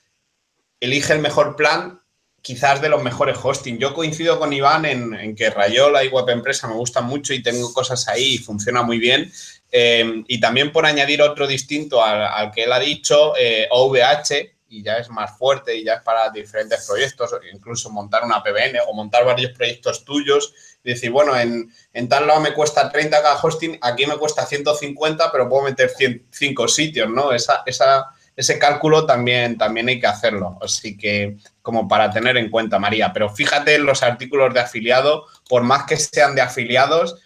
[0.81, 2.02] elige el mejor plan
[2.43, 3.79] quizás de los mejores hosting.
[3.79, 7.73] Yo coincido con Iván en, que Rayola y Web Empresa me gustan mucho y tengo
[7.73, 9.33] cosas ahí y funciona muy bien.
[9.71, 14.83] Em, y también por añadir otro distinto al, que él ha dicho, eh, OVH, y
[14.83, 18.95] ya es más fuerte y ya es para diferentes proyectos, incluso montar una PBN o
[18.95, 24.07] montar varios proyectos tuyos decir, bueno, en, tal lado me cuesta 30 cada hosting, aquí
[24.07, 25.93] me cuesta 150, pero puedo meter
[26.31, 27.33] 5 sitios, ¿no?
[27.33, 30.59] Esa, esa, ese cálculo también, también hay que hacerlo.
[30.63, 33.13] Así que, como para tener en cuenta, María.
[33.13, 37.17] Pero fíjate en los artículos de afiliado, por más que sean de afiliados,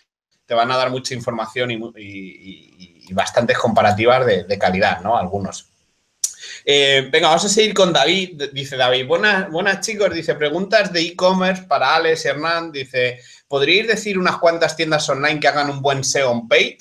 [0.46, 5.16] te van a dar mucha información y, bastantes comparativas de, de calidad, ¿no?
[5.16, 5.68] Algunos.
[6.64, 8.50] Eh, venga, vamos a seguir con David.
[8.52, 10.12] Dice David, buenas, buenas chicos.
[10.12, 12.72] Dice, preguntas de e-commerce para Alex Hernán.
[12.72, 16.78] Dice, ¿podríais decir unas cuantas tiendas online que hagan un buen SEO on page?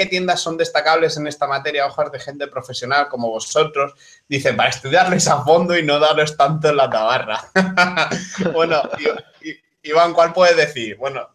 [0.00, 1.84] ¿Qué tiendas son destacables en esta materia?
[1.84, 3.92] Hojas de gente profesional como vosotros.
[4.26, 7.38] Dice, para estudiarles a fondo y no daros tanto en la tabarra.
[8.54, 8.80] bueno,
[9.82, 10.96] Iván, ¿cuál puedes decir?
[10.96, 11.28] Bueno.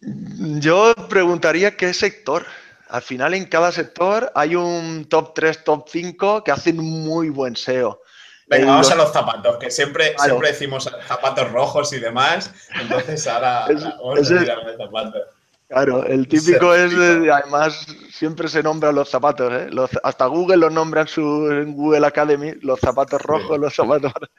[0.00, 2.44] Yo preguntaría qué sector.
[2.90, 7.56] Al final en cada sector hay un top 3, top 5 que hacen muy buen
[7.56, 8.02] SEO.
[8.48, 12.52] Venga, vamos a los zapatos, que siempre, siempre decimos zapatos rojos y demás.
[12.78, 13.66] Entonces ahora,
[13.98, 15.39] vamos a tirar de zapatos.
[15.70, 19.70] Claro, el típico es, además, siempre se nombran los zapatos, ¿eh?
[20.02, 21.22] hasta Google los nombra en, su,
[21.68, 24.12] Google Academy, los zapatos rojos, los zapatos...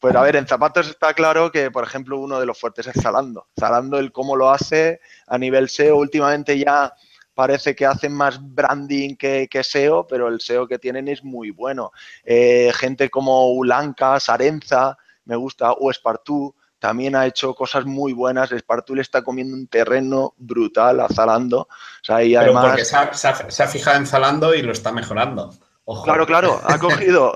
[0.00, 3.00] Pues a ver, en zapatos está claro que, por ejemplo, uno de los fuertes es
[3.00, 3.46] Zalando.
[3.56, 6.92] Zalando, el cómo lo hace a nivel SEO, últimamente ya
[7.34, 11.92] parece que hacen más branding que, SEO, pero el SEO que tienen es muy bueno.
[12.24, 18.50] Eh, gente como Ulanca, Sarenza, me gusta, o Espartú, también ha hecho cosas muy buenas.
[18.50, 21.60] Espartú le está comiendo un terreno brutal a Zalando.
[21.60, 21.68] O
[22.02, 22.66] sea, y además...
[22.66, 25.54] porque se ha, fijado en Zalando y lo está mejorando.
[26.02, 27.34] Claro, claro, ha cogido.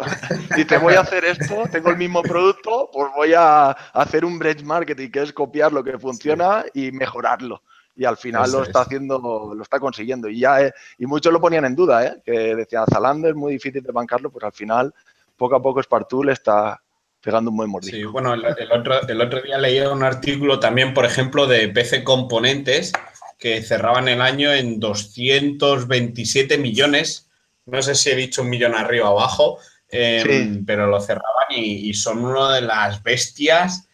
[0.56, 4.64] Dice, voy a hacer esto, tengo el mismo producto, pues voy a hacer un bridge
[4.64, 7.62] marketing, que es copiar lo que funciona y mejorarlo
[7.94, 10.28] y al final lo está haciendo, lo está consiguiendo.
[10.28, 12.20] Y ya eh, y muchos lo ponían en duda, ¿eh?
[12.24, 14.92] que decían, Zalando es muy difícil de bancarlo, pues al final,
[15.36, 16.80] poco a poco Spartoo le está
[17.20, 17.96] pegando un buen mordisco.
[17.96, 22.04] Sí, bueno, el, otro, el otro día leía un artículo también, por ejemplo, de PC
[22.04, 22.92] Componentes,
[23.38, 27.28] que cerraban el año en 227 millones.
[27.66, 31.90] No sé si he dicho un millón arriba o abajo, em, pero lo cerraban y,
[31.90, 33.86] y, son una de las bestias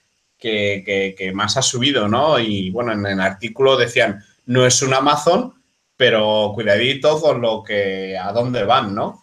[0.42, 2.38] que, más ha subido, ¿no?
[2.38, 5.54] Y bueno, en el artículo decían, no es un Amazon,
[5.96, 9.21] pero cuidadito con lo que, a dónde van, ¿no?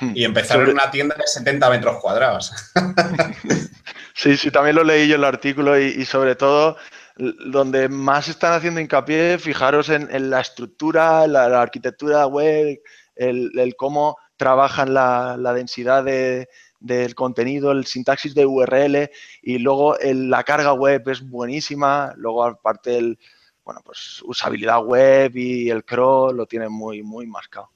[0.00, 0.12] Hmm.
[0.14, 2.52] Y empezaron en una tienda de 70 metros cuadrados.
[4.14, 6.76] sí, sí, también lo leí yo el artículo y, sobre todo
[7.16, 12.80] donde más están haciendo hincapié, fijaros en, la estructura, la, arquitectura web,
[13.14, 16.48] el, cómo trabajan la densidad de,
[16.80, 19.10] del contenido, el sintaxis de URL
[19.42, 23.18] y luego la carga web es buenísima, luego aparte el,
[23.64, 27.70] bueno, pues usabilidad web y el crawl lo tiene muy, muy marcado.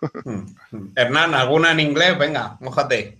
[0.96, 2.18] Hernán, ¿alguna en inglés?
[2.18, 3.18] Venga, mojate.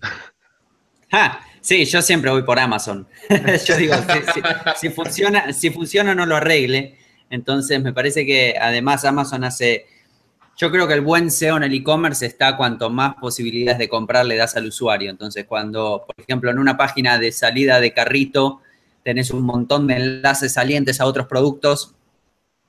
[1.60, 3.06] sí, yo siempre voy por Amazon.
[3.66, 3.94] yo digo,
[4.76, 6.98] si, funciona, si funciona no lo arregle.
[7.28, 9.86] Entonces me parece que además Amazon hace
[10.60, 14.26] yo creo que el buen SEO en el e-commerce está cuanto más posibilidades de comprar
[14.26, 15.10] le das al usuario.
[15.10, 18.60] Entonces, cuando, por ejemplo, en una página de salida de carrito
[19.02, 21.94] tenés un montón de enlaces salientes a otros productos,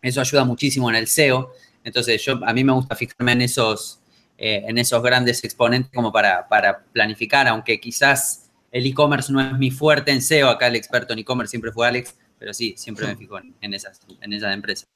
[0.01, 1.51] eso ayuda muchísimo en el SEO.
[1.83, 3.99] Entonces, yo, a mí me gusta fijarme en esos,
[4.43, 6.47] eh, en esos grandes exponentes como para,
[6.91, 11.19] planificar, aunque quizás el e-commerce no es mi fuerte en SEO, acá el experto en
[11.19, 14.89] e-commerce siempre fue Alex, pero sí, siempre me fijo en, esas, en esas empresas.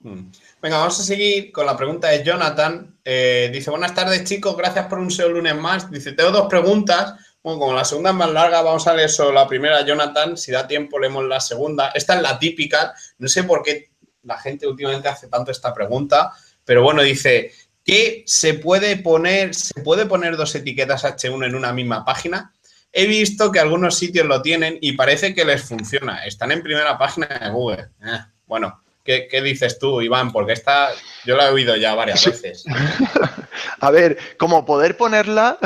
[0.00, 0.32] Mm.
[0.60, 2.98] Venga, vamos a seguir con la pregunta de Jonathan.
[3.04, 5.88] Eh, dice, buenas tardes chicos, gracias por un SEO lunes más.
[5.88, 7.14] Dice, tengo dos preguntas.
[7.40, 10.36] Bueno, como la segunda es más larga, vamos a leer solo la primera, Jonathan.
[10.36, 11.92] Si da tiempo, leemos la segunda.
[11.94, 12.94] Esta es la típica.
[13.18, 13.92] No sé por qué
[14.24, 16.32] la gente últimamente hace tanto esta pregunta,
[16.64, 17.52] pero bueno, dice,
[17.84, 19.54] ¿qué se puede poner?
[19.54, 22.52] ¿Se puede poner dos etiquetas H1 en una misma página?
[22.92, 26.24] He visto que algunos sitios lo tienen y parece que les funciona.
[26.26, 27.88] Están en primera página de Google.
[28.04, 30.30] Eh, bueno, ¿qué, dices tú, Iván?
[30.30, 30.90] Porque esta
[31.24, 32.64] yo la he oído ya varias veces.
[33.80, 35.58] A ver, como poder ponerla,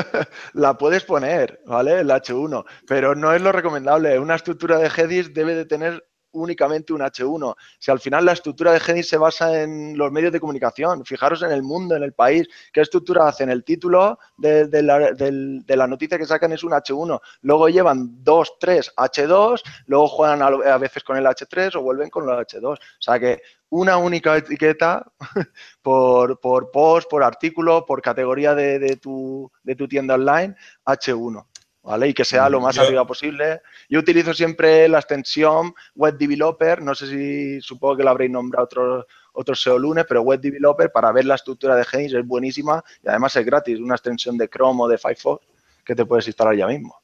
[0.54, 2.00] la puedes poner, ¿vale?
[2.00, 4.18] El H1, pero no es lo recomendable.
[4.18, 7.54] Una estructura de Hedis debe de tener únicamente un H1.
[7.78, 11.42] Si al final la estructura de Hedis se basa en los medios de comunicación, fijaros
[11.42, 13.50] en el mundo, en el país, ¿qué estructura hacen?
[13.50, 19.62] El título de, la, noticia que sacan es un H1, luego llevan dos, tres H2,
[19.86, 22.64] luego juegan a, veces con el H3 o vuelven con el H2.
[22.64, 23.40] O sea que
[23.70, 25.04] una única etiqueta
[25.82, 31.46] por, por post, por artículo, por categoría de, tu, de tu tienda online, H1.
[31.82, 32.08] ¿Vale?
[32.08, 33.62] Y que sea lo más arriba posible.
[33.88, 38.64] Yo utilizo siempre la extensión Web Developer, no sé si supongo que la habréis nombrado
[38.64, 42.82] otros otro SEO lunes, pero Web Developer para ver la estructura de Genis es buenísima
[43.02, 45.46] y además es gratis, una extensión de Chrome o de Firefox
[45.84, 47.00] que te puedes instalar ya mismo.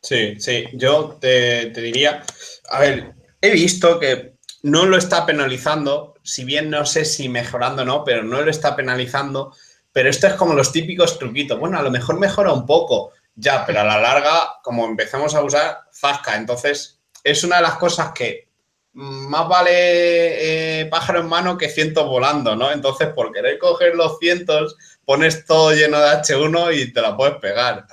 [0.00, 2.22] Sí, sí, yo te, te diría,
[2.70, 7.82] a ver, he visto que no lo está penalizando, si bien no sé si mejorando
[7.82, 9.54] o no, pero no lo está penalizando,
[9.92, 11.58] pero esto es como los típicos truquitos.
[11.58, 15.42] Bueno, a lo mejor mejora un poco, ya, pero a la larga, como empezamos a
[15.42, 16.36] usar, zasca.
[16.36, 18.48] Entonces, es una de las cosas que
[18.92, 22.72] más vale eh, pájaro en mano que cientos volando, ¿no?
[22.72, 27.36] Entonces, por querer coger los cientos, pones todo lleno de H1 y te la puedes
[27.36, 27.86] pegar.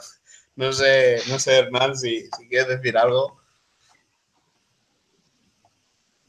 [0.56, 3.37] No sé, no sé, Hernán, si, si quieres decir algo.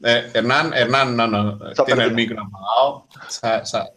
[0.01, 3.05] Eh, Hernán, Hernán, no, no, tiene el micro apagado.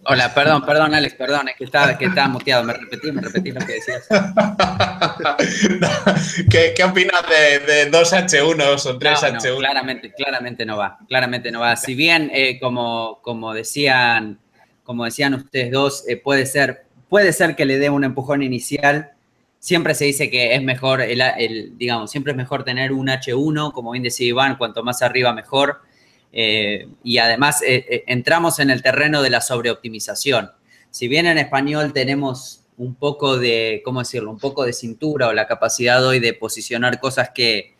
[0.07, 3.53] Hola, perdón, perdón, Alex, perdón, es que estaba, que estaba muteado, me repetí, me repetí
[3.53, 4.09] lo que decías.
[6.51, 9.59] ¿Qué, ¿Qué, opinas de, de, dos H1 o tres H1?
[9.59, 11.77] claramente, claramente no va, claramente no va.
[11.77, 14.41] Si bien, eh, como, como, decían,
[14.83, 19.13] como decían ustedes dos, eh, puede, ser, puede ser que le dé un empujón inicial,
[19.61, 23.73] siempre se dice que es mejor, el, el, digamos, siempre es mejor tener un H1,
[23.73, 25.92] como bien decía Iván, cuanto más arriba mejor
[26.33, 30.51] eh, y además eh, eh, entramos en el terreno de la sobreoptimización.
[30.91, 34.31] Si bien en español tenemos un poco de, ¿cómo decirlo?
[34.31, 37.75] Un poco de cintura o la capacidad hoy de posicionar cosas que,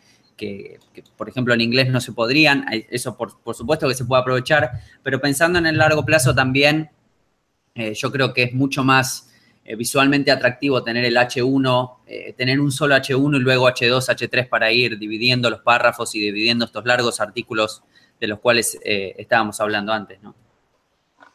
[1.17, 5.19] por ejemplo, en inglés no se podrían, eso por, supuesto que se puede aprovechar, pero
[5.19, 6.89] pensando en el largo plazo también,
[7.75, 9.29] yo creo que es mucho más
[9.77, 14.97] visualmente atractivo tener el H1, tener un solo H1 y luego H2, H3 para ir
[14.97, 17.83] dividiendo los párrafos y dividiendo estos largos artículos
[18.19, 20.35] de los cuales eh, estábamos hablando antes, ¿no?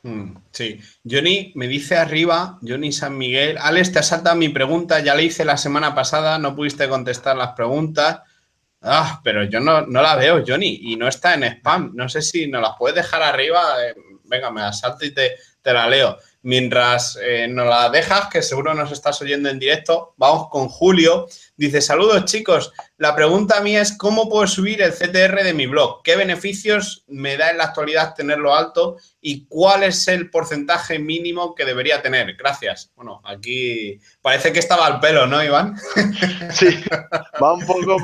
[0.03, 0.81] Mm, sí.
[1.09, 5.25] Johnny me dice arriba, Johnny San Miguel, Alex, te ha saltado mi pregunta, ya le
[5.25, 8.21] hice la semana pasada, no pudiste contestar las preguntas.
[8.81, 11.93] Ah, pero yo no, la veo, Johnny, y no está en spam.
[11.95, 13.61] No sé si nos las puedes dejar arriba.
[13.85, 15.35] Eh, venga, me la salto y te,
[15.69, 16.19] te la leo.
[16.41, 21.27] Mientras eh, nos la dejas, que seguro nos estás oyendo en directo, vamos con Julio.
[21.57, 26.03] Dice, saludos chicos, la pregunta mía es cómo puedo subir el CTR de mi blog,
[26.03, 31.55] qué beneficios me da en la actualidad tenerlo alto y cuál es el porcentaje mínimo
[31.55, 32.35] que debería tener.
[32.37, 32.91] Gracias.
[32.95, 35.77] Bueno, aquí parece que estaba al pelo, ¿no, Iván?
[36.51, 36.83] Sí,
[37.43, 37.99] va un poco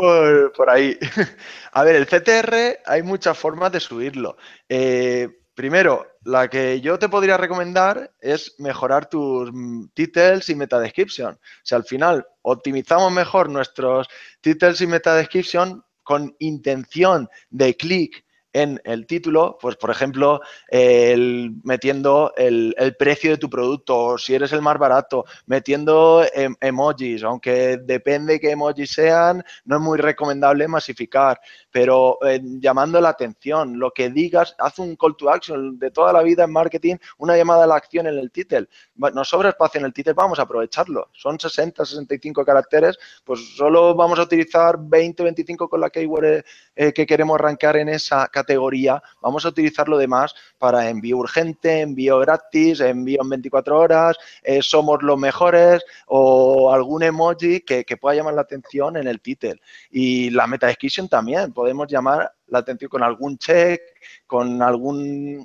[0.54, 0.98] por, ahí.
[1.72, 4.36] A ver, el CTR hay muchas formas de subirlo.
[4.68, 9.50] Eh, Primero, la que yo te podría recomendar es mejorar tus
[9.92, 11.38] titles y meta description.
[11.62, 14.08] Si al final optimizamos mejor nuestros
[14.40, 18.23] titles y meta description con intención de clic
[18.54, 24.34] en el título, pues por ejemplo, el, metiendo el, precio de tu producto, o si
[24.34, 29.98] eres el más barato, metiendo em, emojis, aunque depende qué emojis sean, no es muy
[29.98, 31.40] recomendable masificar,
[31.70, 36.12] pero eh, llamando la atención, lo que digas, haz un call to action de toda
[36.12, 38.68] la vida en marketing, una llamada a la acción en el título.
[38.94, 41.08] Nos sobra espacio en el título, vamos a aprovecharlo.
[41.12, 46.44] Son 60, 65 caracteres, pues solo vamos a utilizar 20, 25 con la keyword
[46.76, 51.16] eh, que queremos arrancar en esa categoría categoría, vamos a utilizar lo demás para envío
[51.16, 57.84] urgente, envío gratis, envío en 24 horas, eh, somos los mejores o algún emoji que,
[58.00, 59.54] pueda llamar la atención en el título.
[59.90, 63.80] Y la meta description también, podemos llamar la atención con algún check,
[64.26, 65.44] con algún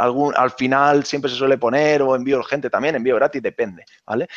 [0.00, 4.28] Algún, al final siempre se suele poner o envío urgente también, envío gratis, depende, ¿vale?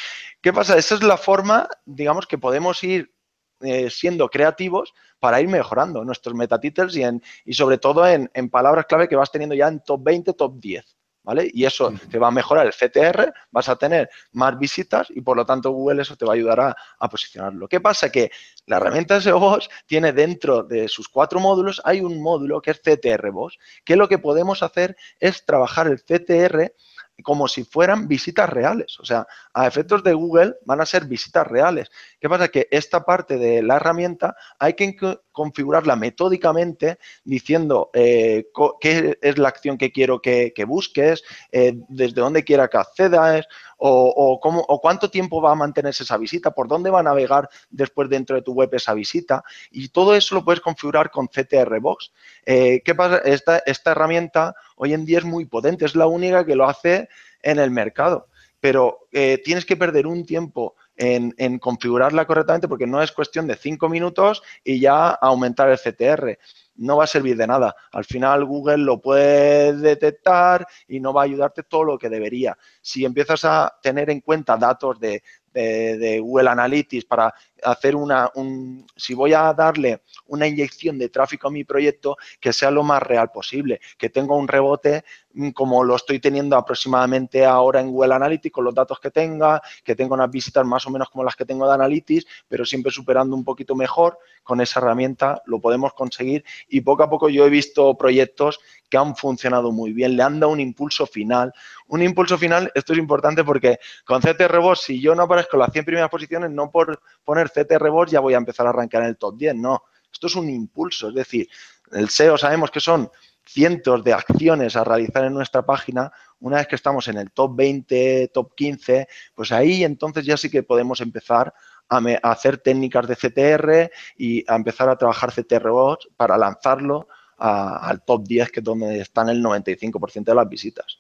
[0.42, 0.76] ¿Qué pasa?
[0.76, 3.14] Esa es la forma, digamos, que podemos ir
[3.63, 8.86] eh, siendo creativos para ir mejorando nuestros metatitles y, en, y sobre todo en, palabras
[8.86, 10.97] clave que vas teniendo ya en top 20, top 10.
[11.24, 11.50] ¿vale?
[11.54, 15.38] Y eso te va a mejorar el CTR, vas a tener más visitas y por
[15.38, 17.67] lo tanto Google eso te va a ayudar a, a posicionarlo.
[17.67, 18.12] ¿Qué pasa?
[18.12, 18.32] Que
[18.65, 22.82] la herramienta SEO Boss tiene dentro de sus cuatro módulos, hay un módulo que es
[22.82, 26.74] CTR Boss, que lo que podemos hacer es trabajar el CTR
[27.22, 29.00] como si fueran visitas reales.
[29.00, 31.90] O sea, a efectos de Google van a ser visitas reales.
[32.20, 32.50] ¿Qué pasa?
[32.50, 34.96] Que esta parte de la herramienta hay que
[35.32, 38.48] configurarla metódicamente diciendo eh,
[38.80, 43.48] qué es la acción que quiero que, busques, eh, desde dónde quiera que accedas
[43.84, 47.50] o, cómo, o cuánto tiempo va a mantenerse esa visita, por dónde va a navegar
[47.70, 49.44] después dentro de tu web esa visita.
[49.72, 52.12] Y todo eso lo puedes configurar con CTR Box.
[52.46, 53.17] Eh, ¿Qué pasa?
[53.17, 57.10] Esta, esta herramienta hoy en día es muy potente, es la única que lo hace
[57.41, 58.28] en el mercado.
[58.60, 63.89] Pero tienes que perder un tiempo en, configurarla correctamente porque no es cuestión de cinco
[63.89, 66.38] minutos y ya aumentar el CTR.
[66.76, 67.76] No va a servir de nada.
[67.92, 72.58] Al final Google lo puede detectar y no va a ayudarte todo lo que debería.
[72.82, 75.22] Si empiezas a tener en cuenta datos de,
[75.54, 81.47] de, Google Analytics para hacer una, un, si voy a darle una inyección de tráfico
[81.47, 85.84] a mi proyecto, que sea lo más real posible, que tenga un rebote mm, como
[85.84, 90.13] lo estoy teniendo aproximadamente ahora en Google Analytics con los datos que tenga, que tenga
[90.13, 93.43] unas visitas más o menos como las que tengo de Analytics, pero siempre superando un
[93.43, 97.95] poquito mejor, con esa herramienta lo podemos conseguir y poco a poco yo he visto
[97.97, 101.54] proyectos que han funcionado muy bien, le han dado un impulso final.
[101.88, 105.71] Un impulso final, esto es importante porque con CTR si yo no aparezco en las
[105.71, 109.18] 100 primeras posiciones, no por poner CTR ya voy a empezar a arrancar en el
[109.18, 109.84] top 10, no.
[110.12, 111.48] Esto es un impulso, es decir,
[111.92, 113.10] el SEO sabemos que son
[113.46, 117.56] cientos de acciones a realizar en nuestra página, una vez que estamos en el top
[117.56, 121.54] 20, top 15, pues ahí entonces ya sí que podemos empezar
[121.90, 125.70] a, hacer técnicas de CTR y a empezar a trabajar CTR
[126.16, 131.00] para lanzarlo al top 10, que es donde están el 95% de las visitas.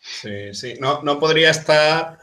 [0.00, 2.18] Sí, sí, no, no podría estar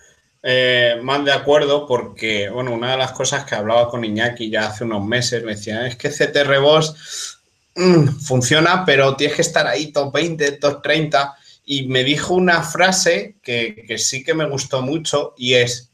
[0.49, 4.67] eh, más de acuerdo porque, bueno, una de las cosas que hablaba con Iñaki ya
[4.67, 7.37] hace unos meses, me decía, es que CTR Boss
[7.75, 11.35] mm, funciona, pero tienes que estar ahí top 20, top 30.
[11.65, 15.89] Y me dijo una frase que, que sí que me gustó mucho y es,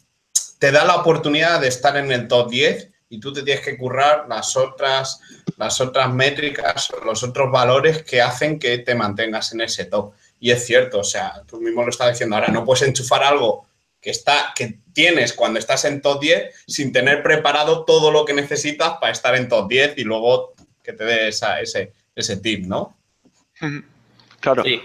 [0.60, 3.76] te da la oportunidad de estar en el top 10 y tú te tienes que
[3.76, 5.20] currar las otras,
[5.58, 10.13] las otras métricas, los otros valores que hacen que te mantengas en ese top.
[10.39, 13.66] Y es cierto, o sea, tú mismo lo estás diciendo ahora, no puedes enchufar algo
[14.04, 18.34] que, está, que tienes cuando estás en top 10 sin tener preparado todo lo que
[18.34, 22.66] necesitas para estar en top 10 y luego que te dé esa, ese, ese tip,
[22.66, 22.98] ¿no?
[24.42, 24.63] Claro.
[24.63, 24.82] Sí.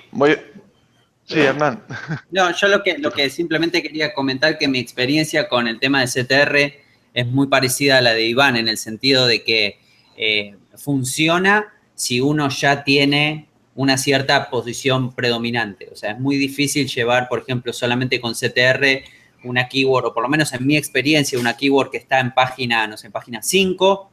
[1.24, 1.84] Sí, Hernán.
[2.30, 6.00] No, yo lo que, lo que simplemente quería comentar que mi experiencia con el tema
[6.00, 6.72] de CTR
[7.12, 9.78] es muy parecida a la de Iván en el sentido de que
[10.16, 13.47] eh, funciona si uno ya tiene
[13.78, 15.88] una cierta posición predominante.
[15.92, 19.04] O sea, es muy difícil llevar, por ejemplo, solamente con CTR
[19.44, 22.88] una keyword, o por lo menos en mi experiencia, una keyword que está en página,
[22.88, 24.10] no sé, en página 5,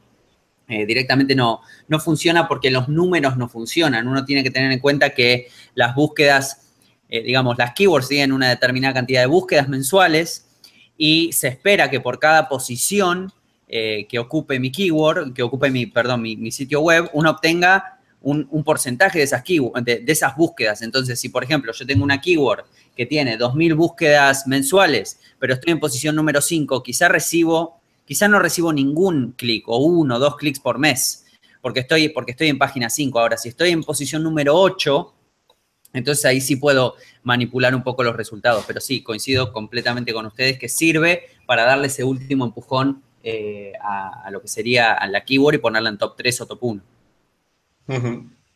[0.68, 4.06] eh, directamente no, no funciona porque los números no funcionan.
[4.06, 6.68] Uno tiene que tener en cuenta que las búsquedas,
[7.08, 10.46] eh, digamos, las keywords tienen una determinada cantidad de búsquedas mensuales
[10.96, 13.32] y se espera que por cada posición
[13.66, 18.64] eh, que ocupe mi keyword, que ocupe mi, perdón, mi, sitio web, uno obtenga un,
[18.64, 20.82] porcentaje de esas, de, esas búsquedas.
[20.82, 22.64] Entonces, si por ejemplo yo tengo una keyword
[22.96, 28.38] que tiene 2.000 búsquedas mensuales, pero estoy en posición número 5, quizá recibo, quizá no
[28.38, 31.26] recibo ningún clic o uno dos clics por mes,
[31.60, 33.18] porque estoy, porque estoy en página 5.
[33.18, 35.14] Ahora, si estoy en posición número 8,
[35.92, 40.58] entonces ahí sí puedo manipular un poco los resultados, pero sí, coincido completamente con ustedes
[40.58, 45.58] que sirve para darle ese último empujón eh, a, lo que sería la keyword y
[45.58, 46.82] ponerla en top 3 o top 1.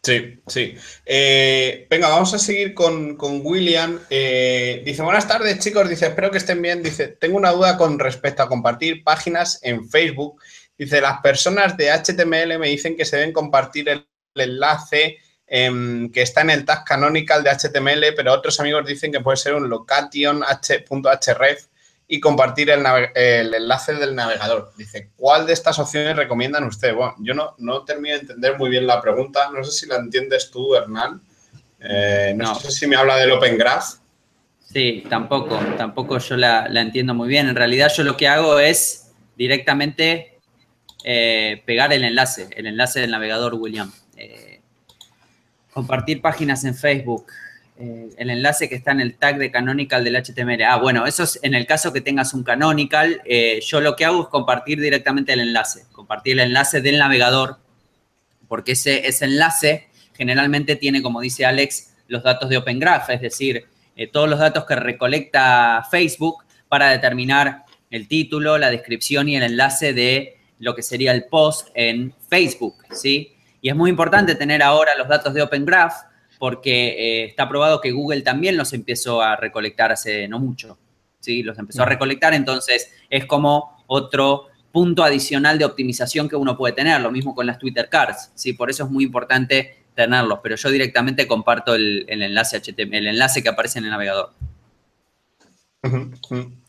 [0.03, 0.77] Sí, sí.
[1.05, 4.01] Eh, venga, vamos a seguir con, William.
[4.09, 6.83] Eh, dice, buenas tardes chicos, dice, espero que estén bien.
[6.83, 10.41] Dice, tengo una duda con respecto a compartir páginas en Facebook.
[10.79, 15.19] Dice, las personas de HTML me dicen que se deben compartir el enlace
[15.53, 19.37] Em, que está en el tag canonical de HTML, pero otros amigos dicen que puede
[19.37, 21.67] ser un location.href
[22.13, 24.73] y compartir el, enlace del navegador.
[24.77, 26.97] Dice, ¿cuál de estas opciones recomiendan ustedes?
[26.97, 29.49] Bueno, yo no, no termino de entender muy bien la pregunta.
[29.53, 31.23] No sé si la entiendes tú, Hernán.
[31.79, 34.01] Eh, no, sé si me habla del Open Graph.
[34.59, 37.49] Sí, tampoco, tampoco yo la, entiendo muy bien.
[37.49, 40.41] En realidad yo lo que hago es directamente
[41.05, 43.93] eh, pegar el enlace, el enlace del navegador William.
[44.17, 44.61] Eh,
[45.73, 47.27] Compartir páginas en Facebook.
[47.81, 50.63] Eh, el enlace que está en el tag de canonical del HTML.
[50.65, 53.23] Ah, bueno, eso es en el caso que tengas un canonical.
[53.25, 55.87] Eh, yo lo que hago es compartir directamente el enlace.
[55.91, 57.57] Compartir el enlace del navegador.
[58.49, 63.09] Porque ese, ese enlace generalmente tiene, como dice Alex, los datos de Open Graph.
[63.09, 63.65] Es decir,
[63.97, 69.43] eh, todos los datos que recolecta Facebook para determinar el título, la descripción y el
[69.43, 73.33] enlace de lo que sería el post en Facebook, ¿sí?
[73.63, 76.10] Y es muy importante tener ahora los datos de Open Graph
[76.41, 80.79] porque eh, está probado que Google también los empezó a recolectar hace no mucho,
[81.21, 81.43] ¿sí?
[81.43, 86.73] Los empezó a recolectar, entonces es como otro punto adicional de optimización que uno puede
[86.73, 88.55] tener, lo mismo con las Twitter Cards, ¿sí?
[88.55, 93.43] Por eso es muy importante tenerlos, pero yo directamente comparto el, enlace HTML, el enlace
[93.43, 94.33] que aparece en el navegador.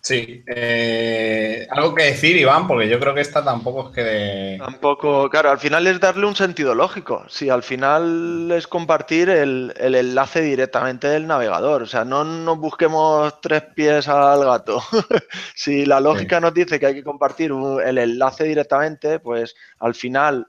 [0.01, 4.57] Sí, eh, algo que decir, Iván, porque yo creo que esta tampoco es que...
[4.57, 7.25] Tampoco, claro, al final es darle un sentido lógico.
[7.27, 13.39] Si al final es compartir el, enlace directamente del navegador, o sea, no nos busquemos
[13.41, 14.81] tres pies al gato.
[15.55, 17.51] si la lógica nos dice que hay que compartir
[17.83, 20.47] el enlace directamente, pues al final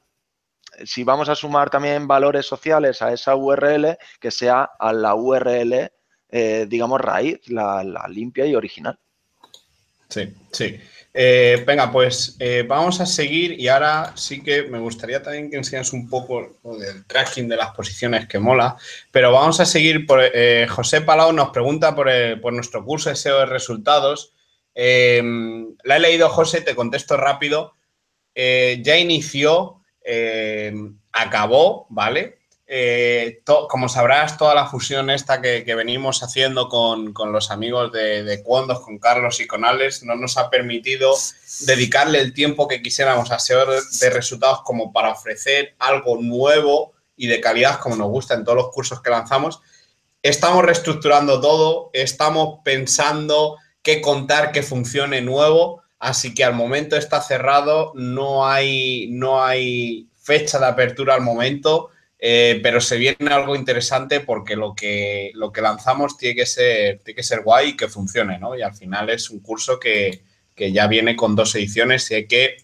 [0.84, 5.90] si vamos a sumar también valores sociales a esa URL, que sea a la URL
[6.34, 8.98] eh, digamos, raíz, la, limpia y original.
[10.08, 10.80] Sí, sí.
[11.12, 15.58] Eh, venga, pues eh, vamos a seguir y ahora sí que me gustaría también que
[15.58, 18.76] enseñes un poco del tracking de las posiciones que mola,
[19.10, 20.22] pero vamos a seguir por
[20.70, 22.08] José Palau nos pregunta por,
[22.40, 24.32] por, nuestro curso SEO de resultados.
[24.74, 27.74] la he leído, José, te contesto rápido.
[28.34, 29.82] ya inició,
[31.12, 32.38] acabó, ¿vale?
[32.74, 38.42] Eh, como sabrás, toda la fusión esta que, venimos haciendo con, los amigos de, de
[38.42, 41.14] Cuondos, con Carlos y con Alex, no nos ha permitido
[41.66, 47.26] dedicarle el tiempo que quisiéramos a SEO de resultados como para ofrecer algo nuevo y
[47.26, 49.60] de calidad como nos gusta en todos los cursos que lanzamos.
[50.22, 57.20] Estamos reestructurando todo, estamos pensando qué contar que funcione nuevo, así que al momento está
[57.20, 61.90] cerrado, no hay, no hay fecha de apertura al momento
[62.24, 67.00] eh, pero se viene algo interesante porque lo que, lo que lanzamos tiene que, ser,
[67.00, 68.56] tiene que ser guay y que funcione, ¿no?
[68.56, 70.22] Y al final es un curso que,
[70.56, 72.58] ya viene con dos ediciones y hay que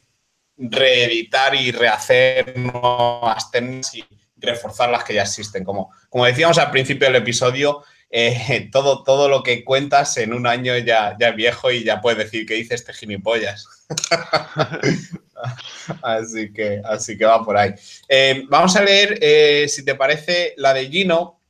[0.57, 4.05] reeditar y rehacer nuevas técnicas y
[4.37, 5.65] reforzar las que ya existen.
[5.65, 10.47] Como, como decíamos al principio del episodio, eh, todo, todo lo que cuentas en un
[10.47, 13.67] año ya, ya es viejo y ya puedes decir que dice este gilipollas.
[16.03, 17.75] así, que, así que va por ahí.
[18.09, 21.41] Eh, vamos a leer, eh, si te parece, la de Gino.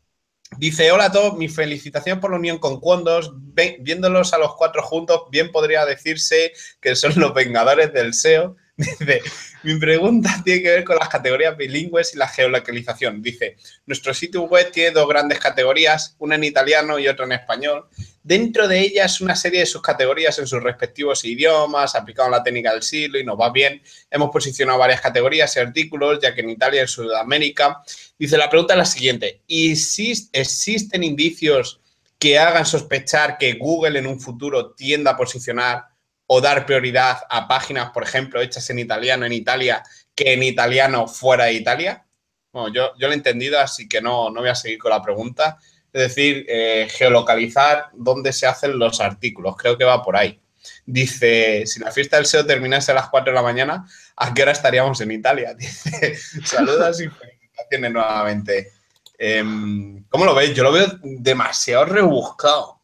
[0.56, 3.32] Dice, hola a todos, mi felicitación por la unión con Cuondos.
[3.80, 8.56] Viéndolos a los cuatro juntos, bien podría decirse que son los vengadores del SEO.
[8.76, 9.20] Dice,
[9.64, 13.20] mi pregunta tiene que ver con las categorías bilingües y la geolocalización.
[13.20, 17.88] Dice, nuestro sitio web tiene dos grandes categorías, una en italiano y otra en español.
[18.28, 22.74] Dentro de ellas, una serie de sus categorías en sus respectivos idiomas, aplicado la técnica
[22.74, 23.80] del siglo y nos va bien.
[24.10, 27.82] Hemos posicionado varias categorías y artículos, ya que en Italia y en Sudamérica.
[28.18, 31.80] Dice, la pregunta es la siguiente, ¿y si existen indicios
[32.18, 35.84] que hagan sospechar que Google en un futuro tienda a posicionar
[36.26, 39.82] o dar prioridad a páginas, por ejemplo, hechas en italiano en Italia
[40.14, 42.04] que en italiano fuera de Italia?
[42.52, 45.00] Bueno, yo, yo lo he entendido, así que no, no voy a seguir con la
[45.00, 45.56] pregunta.
[45.92, 49.56] Es decir, eh, geolocalizar dónde se hacen los artículos.
[49.56, 50.40] Creo que va por ahí.
[50.84, 53.86] Dice, si la fiesta del SEO terminase a las 4 de la mañana,
[54.16, 55.54] ¿a qué hora estaríamos en Italia?
[55.58, 58.72] Dice, saludos y felicitaciones nuevamente.
[59.18, 60.54] Em, ¿Cómo lo veis?
[60.54, 62.80] Yo lo veo demasiado rebuscado.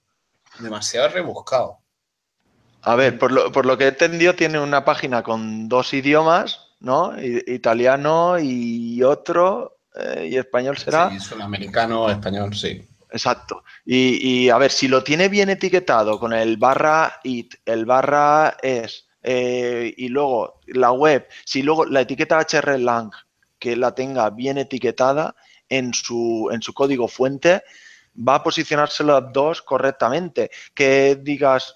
[0.59, 1.79] Demasiado rebuscado.
[2.83, 7.15] A ver, por lo, que he entendido, tiene una página con dos idiomas, ¿no?
[7.19, 11.09] Italiano y otro, eh, y español será.
[11.09, 12.87] Sí, sudamericano, español, sí.
[13.15, 13.63] Exacto.
[13.85, 19.07] Y, a ver, si lo tiene bien etiquetado con el barra it, el barra es,
[19.23, 23.13] eh, y luego la web, si luego la etiqueta hrlang
[23.61, 25.37] que la tenga bien etiquetada
[25.69, 27.63] en su, en su código fuente,
[28.17, 30.51] va a posicionarse las dos correctamente.
[30.75, 31.73] Que digas,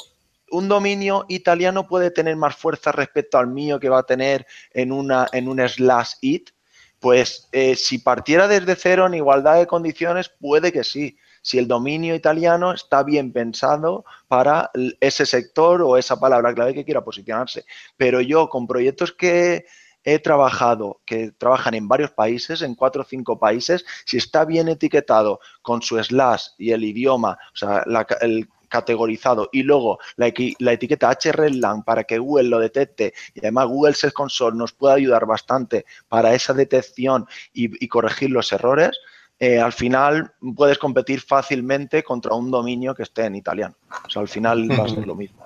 [0.50, 4.90] un dominio italiano puede tener más fuerza respecto al mío que va a tener en,
[4.90, 6.50] una, en un slash it,
[6.98, 11.16] pues eh, si partiera desde cero en igualdad de condiciones, puede que sí.
[11.48, 14.70] Si el dominio italiano está bien pensado para
[15.00, 17.64] ese sector o esa palabra clave que quiera posicionarse.
[17.96, 19.64] Pero yo con proyectos que
[20.04, 24.68] he trabajado, que trabajan en varios países, en cuatro o cinco países, si está bien
[24.68, 27.82] etiquetado con su slash y el idioma, o sea,
[28.20, 33.68] el categorizado y luego la, la etiqueta hrlang para que Google lo detecte y además
[33.68, 39.00] Google Search Console nos puede ayudar bastante para esa detección y, corregir los errores,
[39.40, 43.74] eh, al final puedes competir fácilmente contra un dominio que esté en italiano.
[44.06, 45.44] O sea, al final va a ser lo mismo.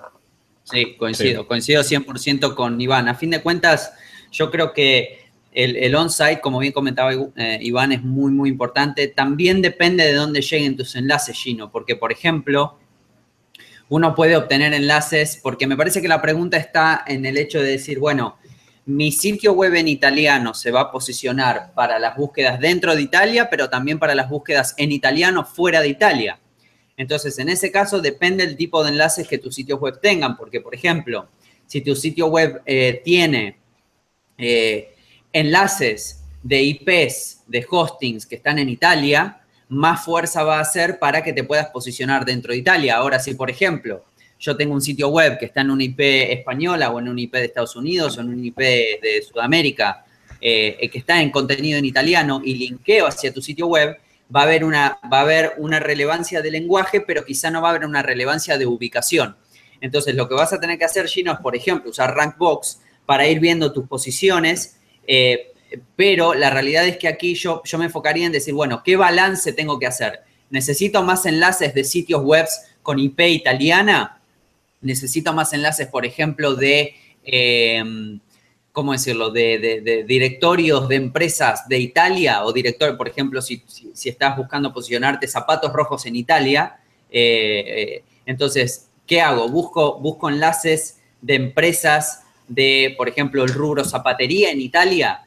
[0.63, 3.07] Sí, coincido, coincido 100% con Iván.
[3.07, 3.93] A fin de cuentas,
[4.31, 5.19] yo creo que
[5.51, 9.07] el, on-site, como bien comentaba eh, Iván, es muy, muy importante.
[9.09, 12.79] También depende de dónde lleguen tus enlaces, Gino, porque, por ejemplo,
[13.89, 17.71] uno puede obtener enlaces, porque me parece que la pregunta está en el hecho de
[17.71, 18.37] decir, bueno,
[18.85, 23.49] mi sitio web en italiano se va a posicionar para las búsquedas dentro de Italia,
[23.49, 26.39] pero también para las búsquedas en italiano fuera de Italia.
[26.97, 30.61] Entonces, en ese caso, depende el tipo de enlaces que tus sitios web tengan, porque,
[30.61, 31.29] por ejemplo,
[31.65, 33.57] si tu sitio web eh, tiene
[34.37, 34.93] eh,
[35.31, 41.23] enlaces de IPs, de hostings que están en Italia, más fuerza va a hacer para
[41.23, 42.97] que te puedas posicionar dentro de Italia.
[42.97, 44.03] Ahora, si por ejemplo
[44.43, 47.33] yo tengo un sitio web que está en una IP española o en un IP
[47.33, 50.03] de Estados Unidos o en un IP de Sudamérica,
[50.41, 53.97] eh, que está en contenido en italiano y linkeo hacia tu sitio web,
[54.35, 57.69] va a, haber una, va a haber una relevancia de lenguaje, pero quizá no va
[57.69, 59.37] a haber una relevancia de ubicación.
[59.79, 63.27] Entonces, lo que vas a tener que hacer, Gino, es, por ejemplo, usar Rankbox para
[63.27, 64.77] ir viendo tus posiciones
[65.07, 65.53] eh,
[65.95, 69.53] pero la realidad es que aquí yo, yo me enfocaría en decir, bueno, ¿qué balance
[69.53, 70.21] tengo que hacer?
[70.49, 72.47] ¿Necesito más enlaces de sitios web
[72.81, 74.21] con IP italiana?
[74.83, 78.19] ¿Necesito más enlaces, por ejemplo, de, em,
[78.71, 83.63] ¿cómo decirlo?, de, directorios de empresas de Italia o director, por ejemplo, si,
[84.05, 86.79] estás buscando posicionarte zapatos rojos en Italia.
[87.09, 89.49] Eh, eh, entonces, ¿qué hago?
[89.49, 95.25] Busco, busco enlaces de empresas de, por ejemplo, el rubro zapatería en Italia,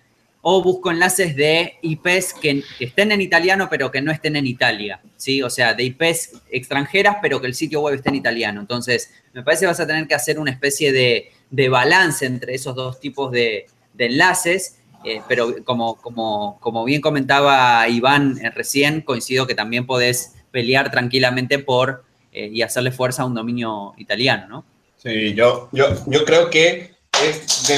[0.49, 5.01] o busco enlaces de IPs que, estén en italiano pero que no estén en Italia,
[5.17, 5.43] ¿sí?
[5.43, 8.61] O sea, de IPs extranjeras pero que el sitio web esté en italiano.
[8.61, 12.77] Entonces, me parece que vas a tener que hacer una especie de, balance entre esos
[12.77, 13.67] dos tipos de,
[13.99, 20.37] enlaces, eh, pero como, como, como bien comentaba Iván eh, recién, coincido que también podés
[20.53, 24.65] pelear tranquilamente por eh, y hacerle fuerza a un dominio italiano, ¿no?
[24.97, 27.71] Sí, yo, yo, yo creo que es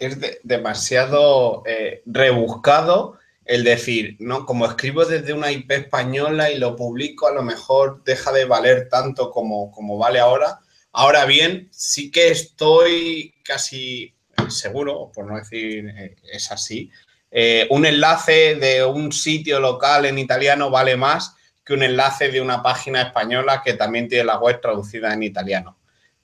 [0.00, 4.46] es demasiado eh, rebuscado el decir, ¿no?
[4.46, 8.88] Como escribo desde una IP española y lo publico, a lo mejor deja de valer
[8.88, 10.60] tanto como, como vale ahora.
[10.92, 14.14] Ahora bien, sí que estoy casi
[14.48, 16.90] seguro, por no decir eh, es así,
[17.30, 22.40] eh, un enlace de un sitio local en italiano vale más que un enlace de
[22.40, 25.76] una página española que también tiene la web traducida en italiano.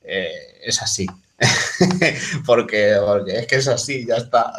[0.02, 1.06] es así.
[2.46, 4.52] porque, es que es así, ya está.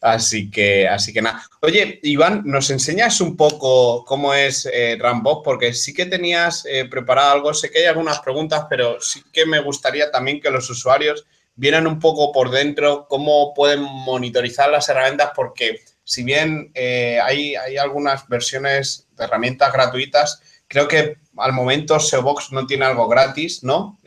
[0.00, 1.42] así que, así que nada.
[1.60, 5.42] Oye, Iván, ¿nos enseñas un poco cómo es eh, Rambo?
[5.42, 9.44] Porque sí que tenías eh, preparado algo, sé que hay algunas preguntas, pero sí que
[9.44, 14.88] me gustaría también que los usuarios vieran un poco por dentro cómo pueden monitorizar las
[14.88, 21.52] herramientas, porque si bien eh, hay, hay algunas versiones de herramientas gratuitas, creo que al
[21.52, 23.98] momento SEObox no tiene algo gratis, ¿no?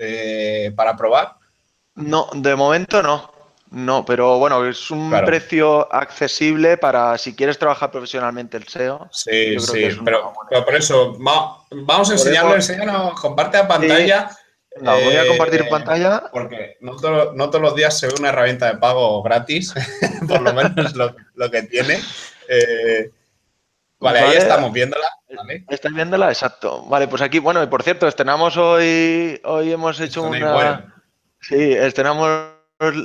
[0.75, 1.42] para probar.
[1.95, 3.31] No, de momento no.
[3.73, 9.09] No, pero bueno, es un precio accesible para si quieres trabajar profesionalmente el SEO.
[9.11, 10.31] Sí, sí, pero,
[10.63, 14.29] por eso, vamos a enseñarlo, enséñanos, comparte la pantalla.
[14.79, 16.23] No, voy a compartir eh, pantalla.
[16.31, 19.73] Porque no, todos los días se ve una herramienta de pago gratis,
[20.27, 21.99] por lo menos lo, lo que tiene.
[22.47, 23.11] Eh,
[23.97, 25.07] vale, ahí estamos viéndola.
[25.35, 25.65] ¿vale?
[25.67, 26.29] ¿Estáis viéndola?
[26.29, 26.83] Exacto.
[26.85, 30.93] Vale, pues aquí, bueno, y por cierto, estrenamos hoy, hoy hemos hecho una...
[31.43, 32.51] Sí, tenemos,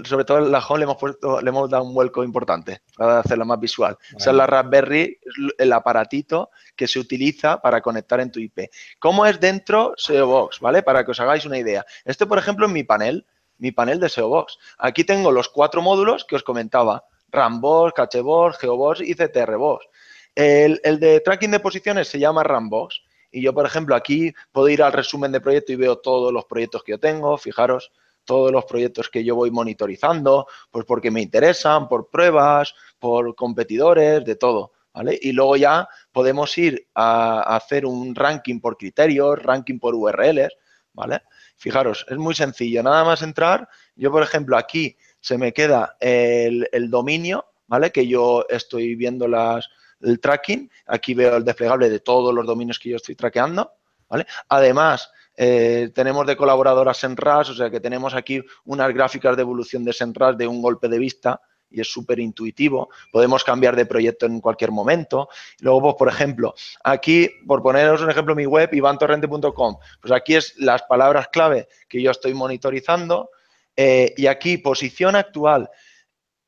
[0.04, 3.18] sobre todo en la home le hemos puesto, le hemos dado un vuelco importante para
[3.18, 3.98] hacerlo más visual.
[4.14, 5.18] O sea, la Raspberry
[5.58, 8.70] el aparatito que se utiliza para conectar en tu IP.
[9.00, 10.60] ¿Cómo es dentro SEObox?
[10.60, 10.82] ¿Vale?
[10.84, 11.84] Para que os hagáis una idea.
[12.04, 13.26] Este, por ejemplo, es mi panel,
[13.58, 14.56] mi panel de SEObox.
[14.78, 17.04] Aquí tengo los cuatro módulos que os comentaba.
[17.30, 19.84] Rambox, Cachebox, Geobox y CTRBox.
[20.34, 23.02] El, el de tracking de posiciones se llama Rambox.
[23.30, 26.44] Y yo, por ejemplo, aquí puedo ir al resumen de proyecto y veo todos los
[26.46, 27.36] proyectos que yo tengo.
[27.36, 27.92] Fijaros,
[28.28, 34.22] todos los proyectos que yo voy monitorizando, pues porque me interesan, por pruebas, por competidores,
[34.22, 34.72] de todo.
[34.92, 35.18] ¿Vale?
[35.22, 40.52] Y luego ya podemos ir a, hacer un ranking por criterios, ranking por URLs,
[40.92, 41.22] ¿vale?
[41.56, 46.90] Fijaros, es muy sencillo, nada más entrar, yo por ejemplo aquí se me queda el,
[46.90, 47.92] dominio, ¿vale?
[47.92, 49.68] Que yo estoy viendo las,
[50.00, 53.72] el tracking, aquí veo el desplegable de todos los dominios que yo estoy traqueando,
[54.08, 54.26] ¿vale?
[54.48, 55.10] Además,
[55.40, 59.92] eh, tenemos de colaboradoras Senras, o sea que tenemos aquí unas gráficas de evolución de
[59.92, 62.88] Senras de un golpe de vista y es súper intuitivo.
[63.12, 65.28] Podemos cambiar de proyecto en cualquier momento.
[65.60, 70.58] Luego, pues, por ejemplo, aquí, por poneros un ejemplo, mi web, ivantorrente.com, pues aquí es
[70.58, 73.30] las palabras clave que yo estoy monitorizando
[73.76, 75.70] eh, y aquí, posición actual.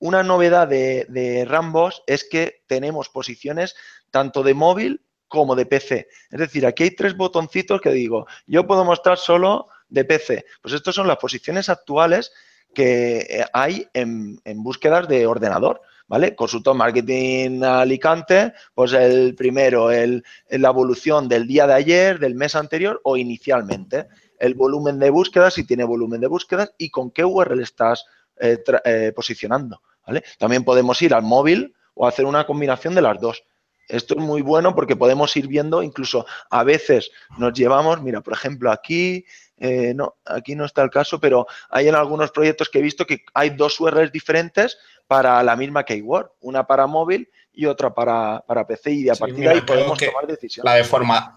[0.01, 3.77] Una novedad de, de Rambos es que tenemos posiciones
[4.11, 6.09] tanto de móvil como de PC.
[6.29, 10.45] Es decir, aquí hay tres botoncitos que digo, yo puedo mostrar solo de PC.
[10.61, 12.33] Pues estas son las posiciones actuales
[12.75, 15.81] que eh, hay en, búsquedas de ordenador.
[16.09, 16.35] ¿vale?
[16.35, 22.57] Consultor Marketing Alicante, pues el primero, el, la evolución del día de ayer, del mes
[22.57, 24.09] anterior o inicialmente.
[24.37, 28.05] El volumen de búsquedas, si tiene volumen de búsquedas y con qué URL estás
[28.41, 30.25] eh, eh, posicionando, ¿vale?
[30.39, 33.45] También podemos ir al móvil o hacer una combinación de las dos.
[33.91, 38.35] Esto es muy bueno porque podemos ir viendo, incluso a veces nos llevamos, mira, por
[38.35, 39.25] ejemplo, aquí,
[39.59, 43.07] eh, no, aquí no está el caso, pero hay en algunos proyectos que he visto
[43.07, 48.45] que hay dos URLs diferentes para la misma keyword, una para móvil y otra para,
[48.67, 50.65] PC y a partir de ahí podemos tomar decisiones.
[50.65, 50.87] La de,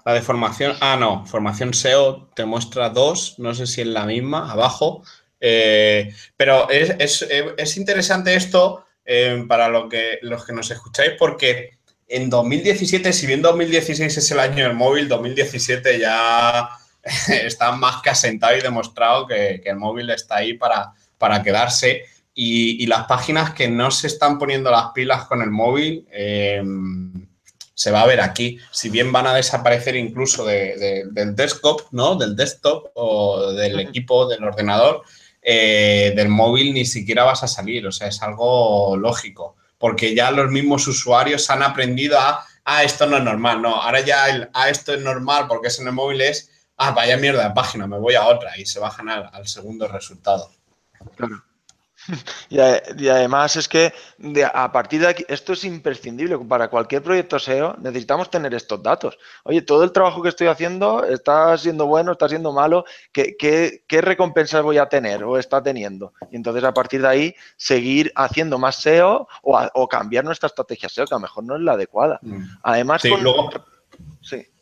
[0.06, 4.06] la de formación, ah, no, formación SEO te muestra dos, no sé si es la
[4.06, 5.04] misma, abajo,
[5.40, 12.30] eh, pero es, interesante esto eh, para lo que, los que nos escucháis porque en
[12.30, 16.70] 2017, si bien 2016 es el año del móvil, 2017 ya
[17.28, 22.04] está más que asentado y demostrado que, el móvil está ahí para, para quedarse
[22.36, 27.28] y, las páginas que no se están poniendo las pilas con el móvil em,
[27.74, 28.58] se va a ver aquí.
[28.72, 32.16] Si bien van a desaparecer incluso del desktop, ¿no?
[32.16, 35.04] Del desktop o del equipo, del ordenador,
[35.42, 37.86] eh, del móvil ni siquiera vas a salir.
[37.88, 39.56] O sea, es algo lógico.
[39.84, 43.62] Porque ya los mismos usuarios han aprendido a, ah, esto no es normal.
[43.62, 46.92] No, ahora ya el, ah, esto es normal porque es en el móvil es, ah,
[46.92, 50.50] vaya mierda de página, me voy a otra y se bajan al, al segundo resultado.
[51.18, 51.44] Claro.
[52.50, 52.60] Y,
[53.08, 53.94] además es que
[54.54, 59.18] a partir de aquí, esto es imprescindible para cualquier proyecto SEO, necesitamos tener estos datos.
[59.44, 64.02] Oye, todo el trabajo que estoy haciendo está siendo bueno, está siendo malo, ¿qué, qué,
[64.02, 66.14] recompensas voy a tener o está teniendo?
[66.32, 71.06] Y entonces a partir de ahí seguir haciendo más SEO o, cambiar nuestra estrategia SEO,
[71.06, 72.20] que a lo mejor no es la adecuada.
[72.22, 72.44] Mm.
[72.64, 73.50] Además, sí, luego...
[74.22, 74.53] Sí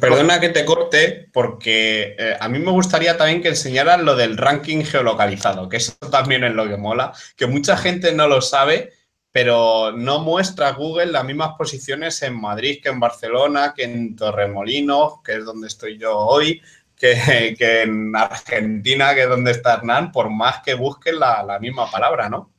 [0.00, 4.36] perdona que te corte, porque eh, a mí me gustaría también que enseñaran lo del
[4.36, 8.92] ranking geolocalizado, que eso también es lo que mola, que mucha gente no lo sabe,
[9.30, 15.22] pero no muestra Google las mismas posiciones en Madrid que en Barcelona, que en Torremolinos,
[15.24, 16.60] que es donde estoy yo hoy,
[17.02, 21.90] que, en Argentina, que es donde está Hernán, por más que busquen la, la misma
[21.90, 22.52] palabra, ¿no?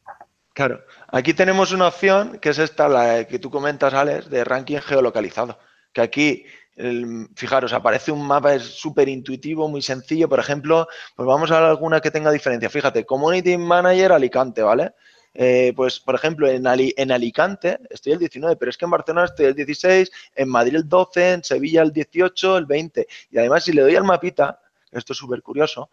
[0.53, 4.80] Claro, aquí tenemos una opción que es esta, la que tú comentas, Alex, de ranking
[4.80, 5.57] geolocalizado,
[5.93, 6.45] que aquí
[7.36, 10.28] fijaros, aparece un mapa, súper intuitivo, muy sencillo.
[10.28, 12.70] Por ejemplo, pues vamos a ver alguna que tenga diferencia.
[12.70, 14.94] Fíjate, Community Manager Alicante, ¿vale?
[15.36, 19.26] Eh, pues, por ejemplo, en, en, Alicante estoy el 19, pero es que en Barcelona
[19.26, 23.08] estoy el 16, en Madrid el 12, en Sevilla el 18, el 20.
[23.32, 24.60] Y además, si le doy al mapita,
[24.92, 25.90] esto es súper curioso,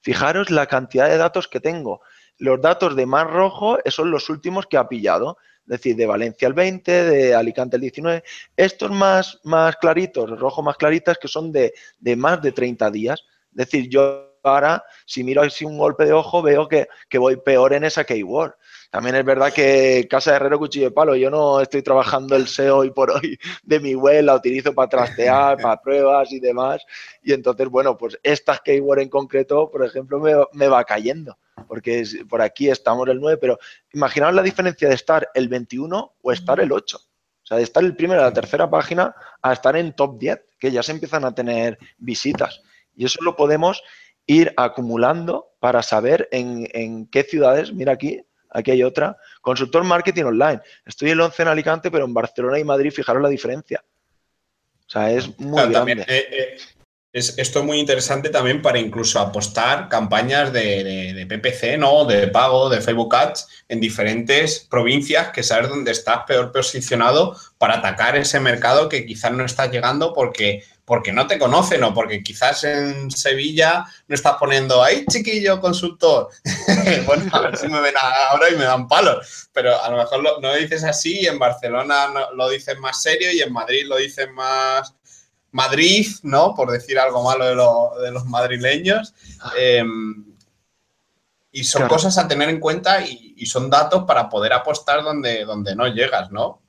[0.00, 2.02] fijaros la cantidad de datos que tengo.
[2.38, 6.46] Los datos de más rojo son los últimos que ha pillado es decir, de Valencia
[6.46, 8.22] el 20, de Alicante el 19.
[8.56, 11.72] Estos más, más claritos, rojo más claritas, que son de,
[12.16, 13.24] más de 30 días.
[13.52, 17.36] Es decir, yo ahora, si miro así un golpe de ojo, veo que, que voy
[17.36, 18.52] peor en esa keyword.
[18.94, 22.46] También es verdad que Casa de Herrero Cuchillo de Palo, yo no estoy trabajando el
[22.46, 26.80] SEO hoy por hoy de mi web, la utilizo para trastear, para pruebas y demás.
[27.20, 30.20] Y entonces, bueno, pues estas keyword en concreto, por ejemplo,
[30.52, 31.36] me, va cayendo,
[31.66, 33.58] porque por aquí estamos el 9, pero
[33.92, 36.96] imaginaos la diferencia de estar el 21 o estar el 8.
[36.96, 40.40] O sea, de estar el primero en la tercera página a estar en top 10,
[40.56, 42.62] que ya se empiezan a tener visitas.
[42.94, 43.82] Y eso lo podemos
[44.24, 48.24] ir acumulando para saber en qué ciudades, mira aquí,
[48.54, 49.16] Aquí hay otra.
[49.42, 50.60] Consultor Marketing Online.
[50.86, 53.84] Estoy el 11 en Alicante, pero en Barcelona y Madrid, fijaros la diferencia.
[54.86, 56.04] O sea, es muy grande.
[56.06, 56.56] Eh, eh,
[57.14, 62.04] es, esto es muy interesante también para incluso apostar campañas de, PPC, ¿no?
[62.04, 67.76] De pago, de Facebook Ads en diferentes provincias que sabes dónde estás peor posicionado para
[67.76, 72.22] atacar ese mercado que quizás no estás llegando porque porque no te conocen o porque
[72.22, 76.28] quizás en Sevilla no estás poniendo ahí chiquillo consultor.
[77.06, 77.94] bueno, a ver si me ven
[78.28, 81.38] ahora y me dan palos, pero a lo mejor no lo dices así y en
[81.38, 84.92] Barcelona lo dices más serio y en Madrid lo dices más
[85.54, 86.54] Madrid, ¿no?
[86.54, 89.14] Por decir algo malo de, los madrileños.
[89.56, 90.34] Em,
[91.50, 95.44] y son cosas a tener en cuenta y, y, son datos para poder apostar donde,
[95.44, 96.60] donde no llegas, ¿no?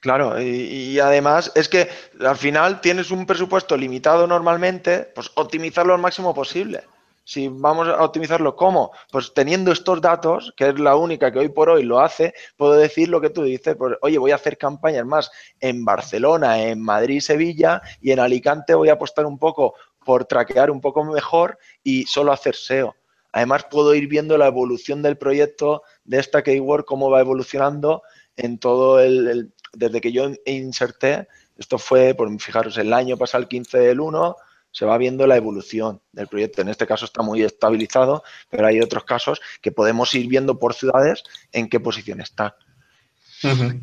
[0.00, 1.88] Claro, y, además es que
[2.20, 6.84] al final tienes un presupuesto limitado normalmente, pues optimizarlo al máximo posible.
[7.28, 8.90] Si vamos a optimizarlo, ¿cómo?
[9.12, 12.72] Pues teniendo estos datos, que es la única que hoy por hoy lo hace, puedo
[12.72, 16.80] decir lo que tú dices, pues oye, voy a hacer campañas más en Barcelona, en
[16.80, 19.74] Madrid, Sevilla y en Alicante voy a apostar un poco
[20.06, 22.96] por traquear un poco mejor y solo hacer SEO.
[23.30, 28.04] Además, puedo ir viendo la evolución del proyecto de esta keyword, cómo va evolucionando
[28.36, 33.48] en todo el desde que yo inserté, esto fue, por fijaros, el año pasado, el
[33.48, 34.36] 15 del 1,
[34.78, 36.62] se va viendo la evolución del proyecto.
[36.62, 40.72] En este caso está muy estabilizado, pero hay otros casos que podemos ir viendo por
[40.72, 42.54] ciudades en qué posición está.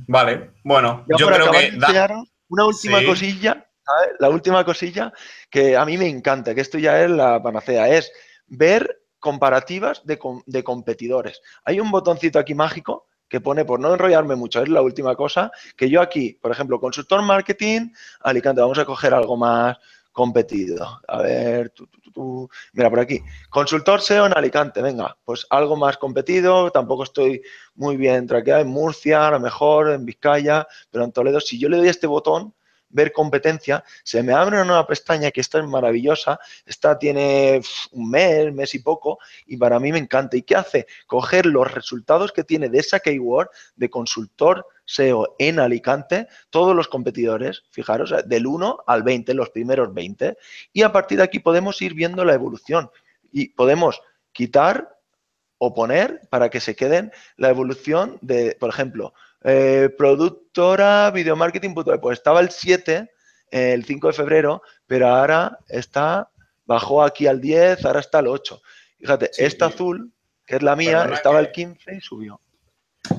[0.07, 1.77] Vale, bueno, yo creo que...
[2.47, 3.67] Una última cosilla,
[4.19, 5.11] La última cosilla
[5.49, 8.09] que a mí me encanta, que esto ya es la panacea, es
[8.47, 11.41] ver comparativas de, de competidores.
[11.65, 15.51] Hay un botoncito aquí mágico que pone, por no enrollarme mucho, es la última cosa,
[15.75, 17.89] que yo aquí, por ejemplo, consultor marketing,
[18.21, 19.77] Alicante, vamos a coger algo más
[20.15, 21.01] competido.
[21.09, 21.73] A ver,
[22.71, 23.21] mira por aquí.
[23.49, 27.41] Consultor SEO en Alicante, venga, pues algo más competido, tampoco estoy
[27.75, 31.67] muy bien traqueado en Murcia, a lo mejor en Vizcaya, pero en Toledo, si yo
[31.67, 32.53] le doy este botón,
[32.89, 37.61] ver competencia, se me abre una nueva pestaña que esta es maravillosa, esta tiene
[37.91, 40.37] un mes, mes y poco, y para mí me encanta.
[40.37, 40.87] ¿Y qué hace?
[41.07, 46.87] Coger los resultados que tiene de esa keyword de consultor SEO en Alicante, todos los
[46.87, 50.37] competidores, fijaros, del 1 al 20, los primeros 20,
[50.73, 52.89] y a partir de aquí podemos ir viendo la evolución
[53.31, 54.95] y podemos quitar
[55.57, 59.13] o poner para que se queden la evolución de, por ejemplo,
[59.45, 61.73] eh, productora video marketing.
[61.73, 63.09] Pues estaba el 7,
[63.51, 66.29] el 5 de febrero, pero ahora está,
[66.65, 68.59] bajó aquí al 10, ahora está el 8.
[68.99, 70.11] Fíjate, esta azul,
[70.45, 72.41] que es la mía, estaba el 15 y subió.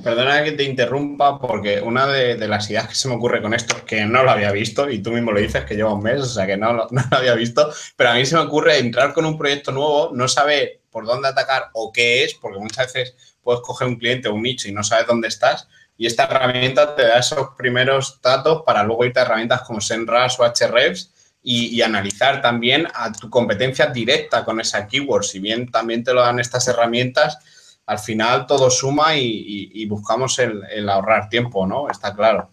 [0.03, 3.85] Perdona que te interrumpa porque una de, las ideas que se me ocurre con esto,
[3.85, 6.27] que no lo había visto, y tú mismo lo dices que lleva un mes, o
[6.27, 9.25] sea que no, no, lo había visto, pero a mí se me ocurre entrar con
[9.25, 13.61] un proyecto nuevo, no saber por dónde atacar o qué es, porque muchas veces puedes
[13.61, 17.07] coger un cliente o un nicho y no sabes dónde estás, y esta herramienta te
[17.07, 22.43] da esos primeros datos para luego irte a herramientas como SEMrush o Ahrefs y, analizar
[22.43, 25.23] también a tu competencia directa con esa keyword.
[25.23, 27.39] Si bien también te lo dan estas herramientas,
[27.87, 31.89] al final todo suma y, buscamos el, ahorrar tiempo, ¿no?
[31.89, 32.51] Está claro.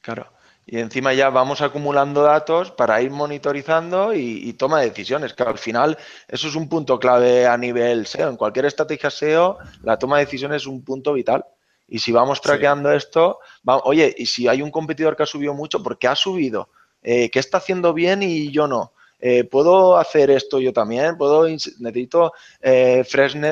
[0.00, 0.32] Claro.
[0.66, 5.58] Y encima ya vamos acumulando datos para ir monitorizando y, toma de decisiones, que al
[5.58, 8.30] final eso es un punto clave a nivel SEO.
[8.30, 11.44] En cualquier estrategia SEO, la toma de decisiones es un punto vital.
[11.94, 13.38] Y si vamos traqueando esto,
[13.84, 16.68] oye, y si hay un competidor que ha subido mucho, ¿por qué ha subido?
[17.00, 18.94] Eh, ¿Qué está haciendo bien y yo no?
[19.20, 21.16] Eh, ¿Puedo hacer esto yo también?
[21.16, 23.04] ¿Puedo, necesito eh,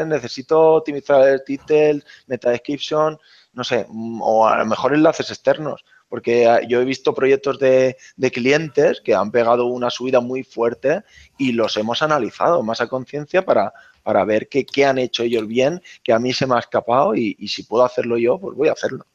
[0.06, 3.16] necesito optimizar el title, meta description,
[3.52, 7.58] no sé, mm, o a lo mejor enlaces externos porque ah, yo he visto proyectos
[7.58, 11.04] de, de, clientes que han pegado una subida muy fuerte
[11.38, 13.72] y los hemos analizado más a conciencia para,
[14.02, 17.14] para ver qué, qué, han hecho ellos bien, que a mí se me ha escapado
[17.14, 19.06] y, y, si puedo hacerlo yo, pues voy a hacerlo.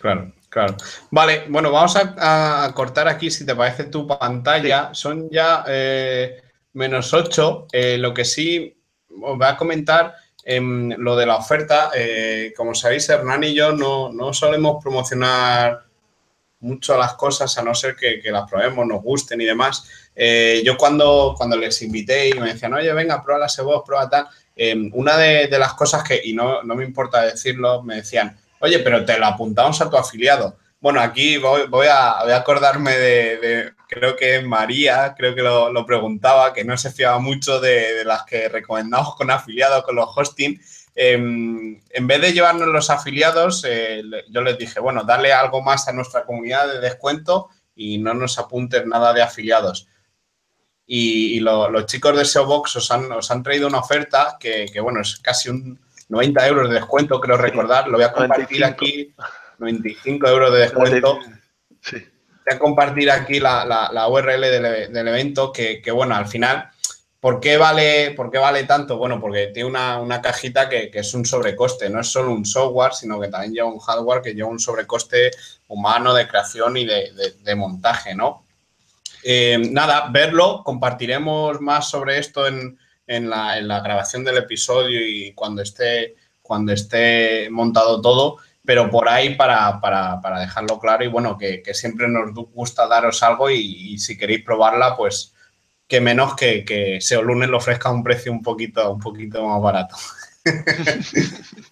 [0.00, 0.76] Claro, claro.
[1.10, 4.90] Vale, bueno, vamos a, cortar aquí, si te parece, tu pantalla.
[4.92, 6.42] Son ya eh,
[6.72, 7.66] menos 8.
[7.72, 8.74] Eh, lo que sí
[9.08, 11.90] os voy a comentar en em, lo de la oferta.
[11.94, 15.84] Eh, como sabéis, Hernán y yo no, no solemos promocionar
[16.60, 20.05] mucho las cosas, a no ser que, que las probemos, nos gusten y demás.
[20.18, 24.08] Eh, yo cuando, cuando les invité y me decían, oye, venga, prueba la SEO, prueba
[24.08, 28.38] tal, em, una de, las cosas que, y no, no, me importa decirlo, me decían,
[28.60, 30.56] oye, pero te lo apuntamos a tu afiliado.
[30.80, 36.54] Bueno, aquí voy, voy, a, acordarme de, creo que María, creo que lo, lo, preguntaba,
[36.54, 40.58] que no se fiaba mucho de, las que recomendamos con afiliados, con los hosting.
[40.94, 45.88] Em, en vez de llevarnos los afiliados, eh, yo les dije, bueno, dale algo más
[45.88, 49.88] a nuestra comunidad de descuento y no nos apuntes nada de afiliados.
[50.86, 55.16] Y, los chicos de SEObox os han, os han traído una oferta que, bueno, es
[55.16, 57.88] casi un 90 euros de descuento, creo recordar.
[57.88, 59.14] Lo voy a compartir aquí.
[59.58, 61.18] 95 euros de descuento.
[61.80, 61.96] Sí.
[61.96, 66.70] Voy a compartir aquí la, URL del, evento que, bueno, al final,
[67.18, 68.96] ¿por qué vale, por qué vale tanto?
[68.98, 71.90] Bueno, porque tiene una, cajita que, es un sobrecoste.
[71.90, 75.32] No es solo un software, sino que también lleva un hardware que lleva un sobrecoste
[75.66, 78.45] humano de creación y de, de montaje, ¿no?
[79.28, 82.78] Eh, nada, verlo, compartiremos más sobre esto en,
[83.28, 89.80] la, grabación del episodio y cuando esté, cuando esté montado todo, pero por ahí para,
[90.38, 95.34] dejarlo claro y bueno, que, siempre nos gusta daros algo y, si queréis probarla, pues
[95.88, 99.44] que menos que, que SEO Lunes lo ofrezca a un precio un poquito, un poquito
[99.44, 99.96] más barato.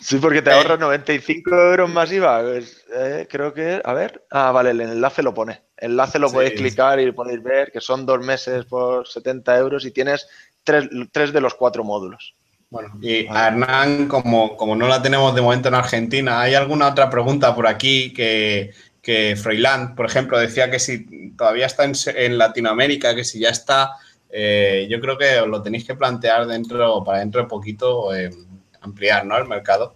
[0.00, 2.42] Sí, porque te ahorras 95 euros más IVA.
[2.42, 5.62] Eh, creo que, a ver, ah, vale, el enlace lo pone.
[5.80, 9.90] Enlace lo podéis clicar y podéis ver que son dos meses por 70 euros y
[9.90, 10.28] tienes
[10.64, 12.34] tres, de los cuatro módulos.
[12.68, 16.88] Bueno, y a Hernán, como, como no la tenemos de momento en Argentina, ¿hay alguna
[16.88, 18.72] otra pregunta por aquí que,
[19.02, 23.96] que Froilán, por ejemplo, decía que si todavía está en, Latinoamérica, que si ya está,
[24.28, 28.14] eh, yo creo que os lo tenéis que plantear dentro, para dentro de poquito.
[28.14, 28.30] Eh,
[28.80, 29.36] ampliar ¿no?
[29.36, 29.94] el mercado.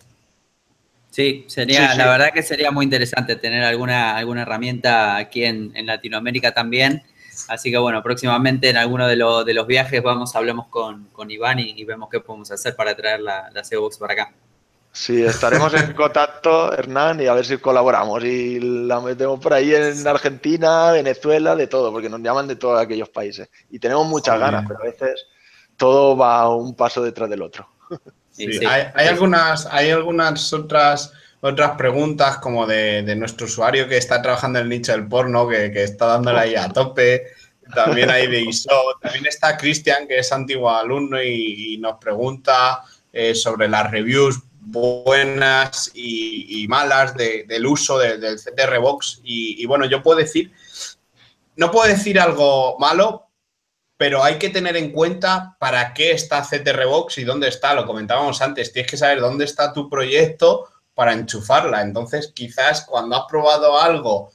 [1.15, 6.53] Sí, sería, la verdad que sería muy interesante tener alguna, alguna herramienta aquí en, Latinoamérica
[6.53, 7.05] también.
[7.47, 11.61] Así que bueno, próximamente en alguno de, de los viajes vamos, hablemos con, con Iván
[11.61, 14.33] y, vemos qué podemos hacer para traer la, la SEO Box para acá.
[14.91, 18.25] Sí, estaremos en contacto, Hernán, y a ver si colaboramos.
[18.25, 22.83] Y la metemos por ahí en Argentina, Venezuela, de todo, porque nos llaman de todos
[22.83, 23.49] aquellos países.
[23.71, 25.27] Y tenemos muchas ganas, pero a veces
[25.77, 27.69] todo va un paso detrás del otro.
[28.37, 34.59] Sí, Hay, algunas, hay algunas otras, otras preguntas como de, nuestro usuario que está trabajando
[34.59, 37.29] en el nicho del porno, que, está dándole ahí a tope.
[37.73, 38.99] También hay de ISO.
[39.01, 42.83] También está Cristian, que es antiguo alumno y, nos pregunta
[43.13, 49.21] eh, sobre las reviews buenas y, malas del uso del CTR Box.
[49.23, 50.51] Y, bueno, yo puedo decir,
[51.55, 53.29] no puedo decir algo malo,
[53.97, 57.75] pero hay que tener en cuenta para qué está CTR Box y dónde está.
[57.75, 61.83] Lo comentábamos antes, tienes que saber dónde está tu proyecto para enchufarla.
[61.83, 64.33] Entonces, quizás cuando has probado algo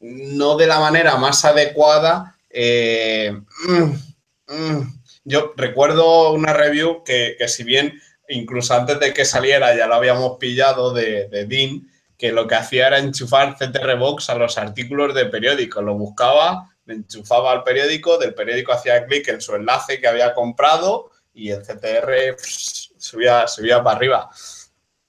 [0.00, 3.32] no de la manera más adecuada, eh,
[3.68, 9.76] mm, mm, yo recuerdo una review que, que si bien incluso antes de que saliera
[9.76, 11.88] ya lo habíamos pillado de, de Dean,
[12.18, 15.82] que lo que hacía era enchufar CTR Box a los artículos de periódico.
[15.82, 20.32] Lo buscaba, le enchufaba al periódico, del periódico hacía clic en su enlace que había
[20.34, 24.30] comprado y el CTR subía, subía para arriba.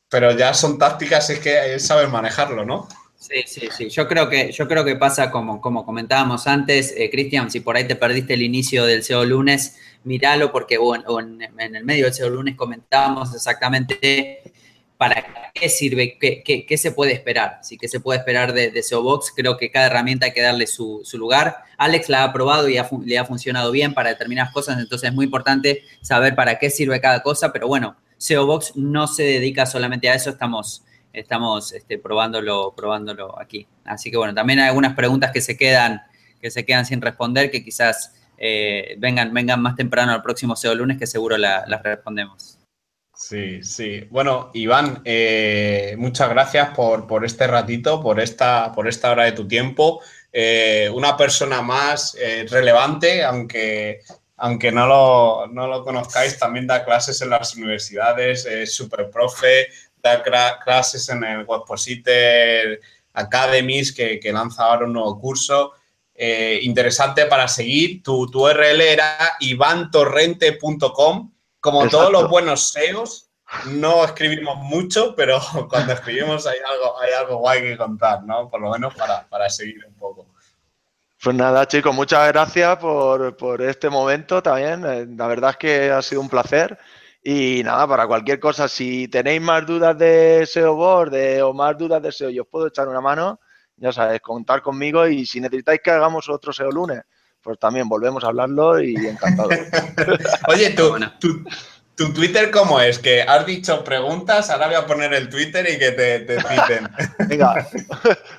[0.09, 2.87] Pero ya son tácticas, es que él sabe manejarlo, ¿no?
[3.17, 3.89] Sí, sí, sí.
[3.89, 7.75] Yo creo que, yo creo que pasa como, como comentábamos antes, eh, Cristian, si por
[7.75, 12.29] ahí te perdiste el inicio del SEO lunes, míralo porque en, el medio del SEO
[12.29, 14.53] lunes comentábamos exactamente
[14.97, 17.59] para qué sirve, qué, se puede esperar.
[17.61, 19.31] Sí, qué se puede esperar de, SEO Box.
[19.35, 21.57] Creo que cada herramienta hay que darle su, lugar.
[21.77, 25.25] Alex la ha probado y le ha funcionado bien para determinadas cosas, entonces es muy
[25.25, 30.09] importante saber para qué sirve cada cosa, pero bueno, SEO Box no se dedica solamente
[30.09, 30.83] a eso, estamos
[31.19, 33.67] estamos este, probándolo, probándolo aquí.
[33.85, 36.01] Así que bueno, también hay algunas preguntas que se quedan,
[36.41, 40.75] que se quedan sin responder, que quizás eh, vengan, vengan más temprano al próximo SEO
[40.75, 42.56] lunes, que seguro las respondemos.
[43.17, 44.07] Sí, sí.
[44.11, 49.47] Bueno, Iván, eh, muchas gracias por, este ratito, por esta, por esta hora de tu
[49.47, 50.01] tiempo.
[50.31, 52.15] Eh, una persona más
[52.49, 54.01] relevante, aunque,
[54.37, 59.67] aunque no lo, no lo, conozcáis, también da clases en las universidades, es súper profe,
[60.63, 62.79] clases en el Webpositor
[63.13, 65.73] Academies, que, que lanza ahora un nuevo curso.
[66.13, 68.01] Eh, interesante para seguir.
[68.03, 71.31] Tu, URL era ivantorrente.com.
[71.59, 73.29] Como todos los buenos SEOs,
[73.67, 75.39] no escribimos mucho, pero
[75.69, 78.49] cuando escribimos hay algo, hay algo guay que contar, ¿no?
[78.49, 80.27] Por lo menos para, para seguir un poco.
[81.21, 84.85] Pues nada, chicos, muchas gracias por, por, este momento también.
[84.85, 86.77] Eh, la verdad es que ha sido un placer.
[87.23, 92.01] Y nada, para cualquier cosa, si tenéis más dudas de SEO Board o más dudas
[92.01, 93.39] de SEO, yo os puedo echar una mano,
[93.75, 97.01] ya sabes, contar conmigo y si necesitáis que hagamos otro SEO lunes,
[97.41, 99.49] pues también volvemos a hablarlo y encantado.
[100.47, 100.97] Oye, tu,
[101.95, 102.99] tu, Twitter cómo es?
[102.99, 106.89] Que has dicho preguntas, ahora voy a poner el Twitter y que te, te citen.
[107.27, 107.67] Venga,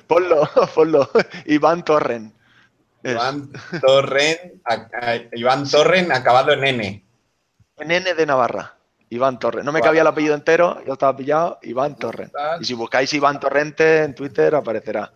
[0.07, 1.09] ponlo, ponlo.
[1.45, 2.33] Iván Torren.
[3.03, 3.49] Iván
[3.81, 4.61] Torren,
[5.33, 7.05] Iván Torren acabado en N.
[7.77, 8.75] En N de Navarra.
[9.09, 9.65] Iván Torres.
[9.65, 12.31] No me cabía el apellido entero, yo estaba pillado, Iván Torres.
[12.59, 15.11] Y si buscáis Iván Torrente en Twitter, aparecerá.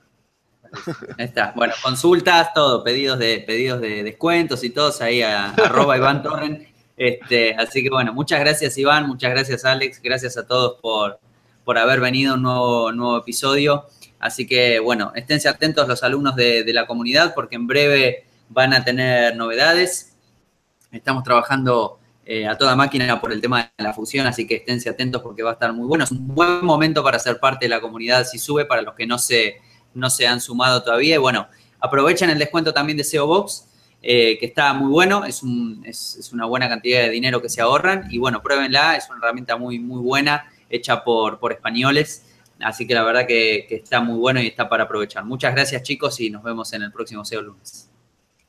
[1.17, 1.53] Ahí está.
[1.55, 6.67] Bueno, consultas, todo, pedidos de, pedidos de descuentos y todos ahí a, arroba Iván Torren.
[6.95, 11.19] Este, así que bueno, muchas gracias Iván, muchas gracias Alex, gracias a todos por,
[11.63, 13.85] por haber venido a un nuevo, nuevo episodio.
[14.19, 18.83] Así que bueno, esténse atentos los alumnos de, la comunidad porque en breve van a
[18.83, 20.15] tener novedades.
[20.91, 24.89] Estamos trabajando eh, a toda máquina por el tema de la fusión, así que esténse
[24.89, 26.05] atentos porque va a estar muy bueno.
[26.05, 29.05] Es un buen momento para ser parte de la comunidad si sube, para los que
[29.05, 29.57] no se,
[29.93, 31.15] no se han sumado todavía.
[31.15, 31.47] Y bueno,
[31.79, 33.67] aprovechen el descuento también de SEO Box,
[34.01, 35.41] eh, que está muy bueno, es,
[35.85, 38.07] es, una buena cantidad de dinero que se ahorran.
[38.09, 42.25] Y bueno, pruébenla, es una herramienta muy, muy buena, hecha por, por españoles.
[42.59, 45.23] Así que la verdad que, que está muy bueno y está para aprovechar.
[45.25, 47.89] Muchas gracias chicos y nos vemos en el próximo SEO lunes.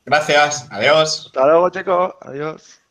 [0.05, 1.25] Gracias, adiós.
[1.25, 2.84] Hasta luego chicos, adiós.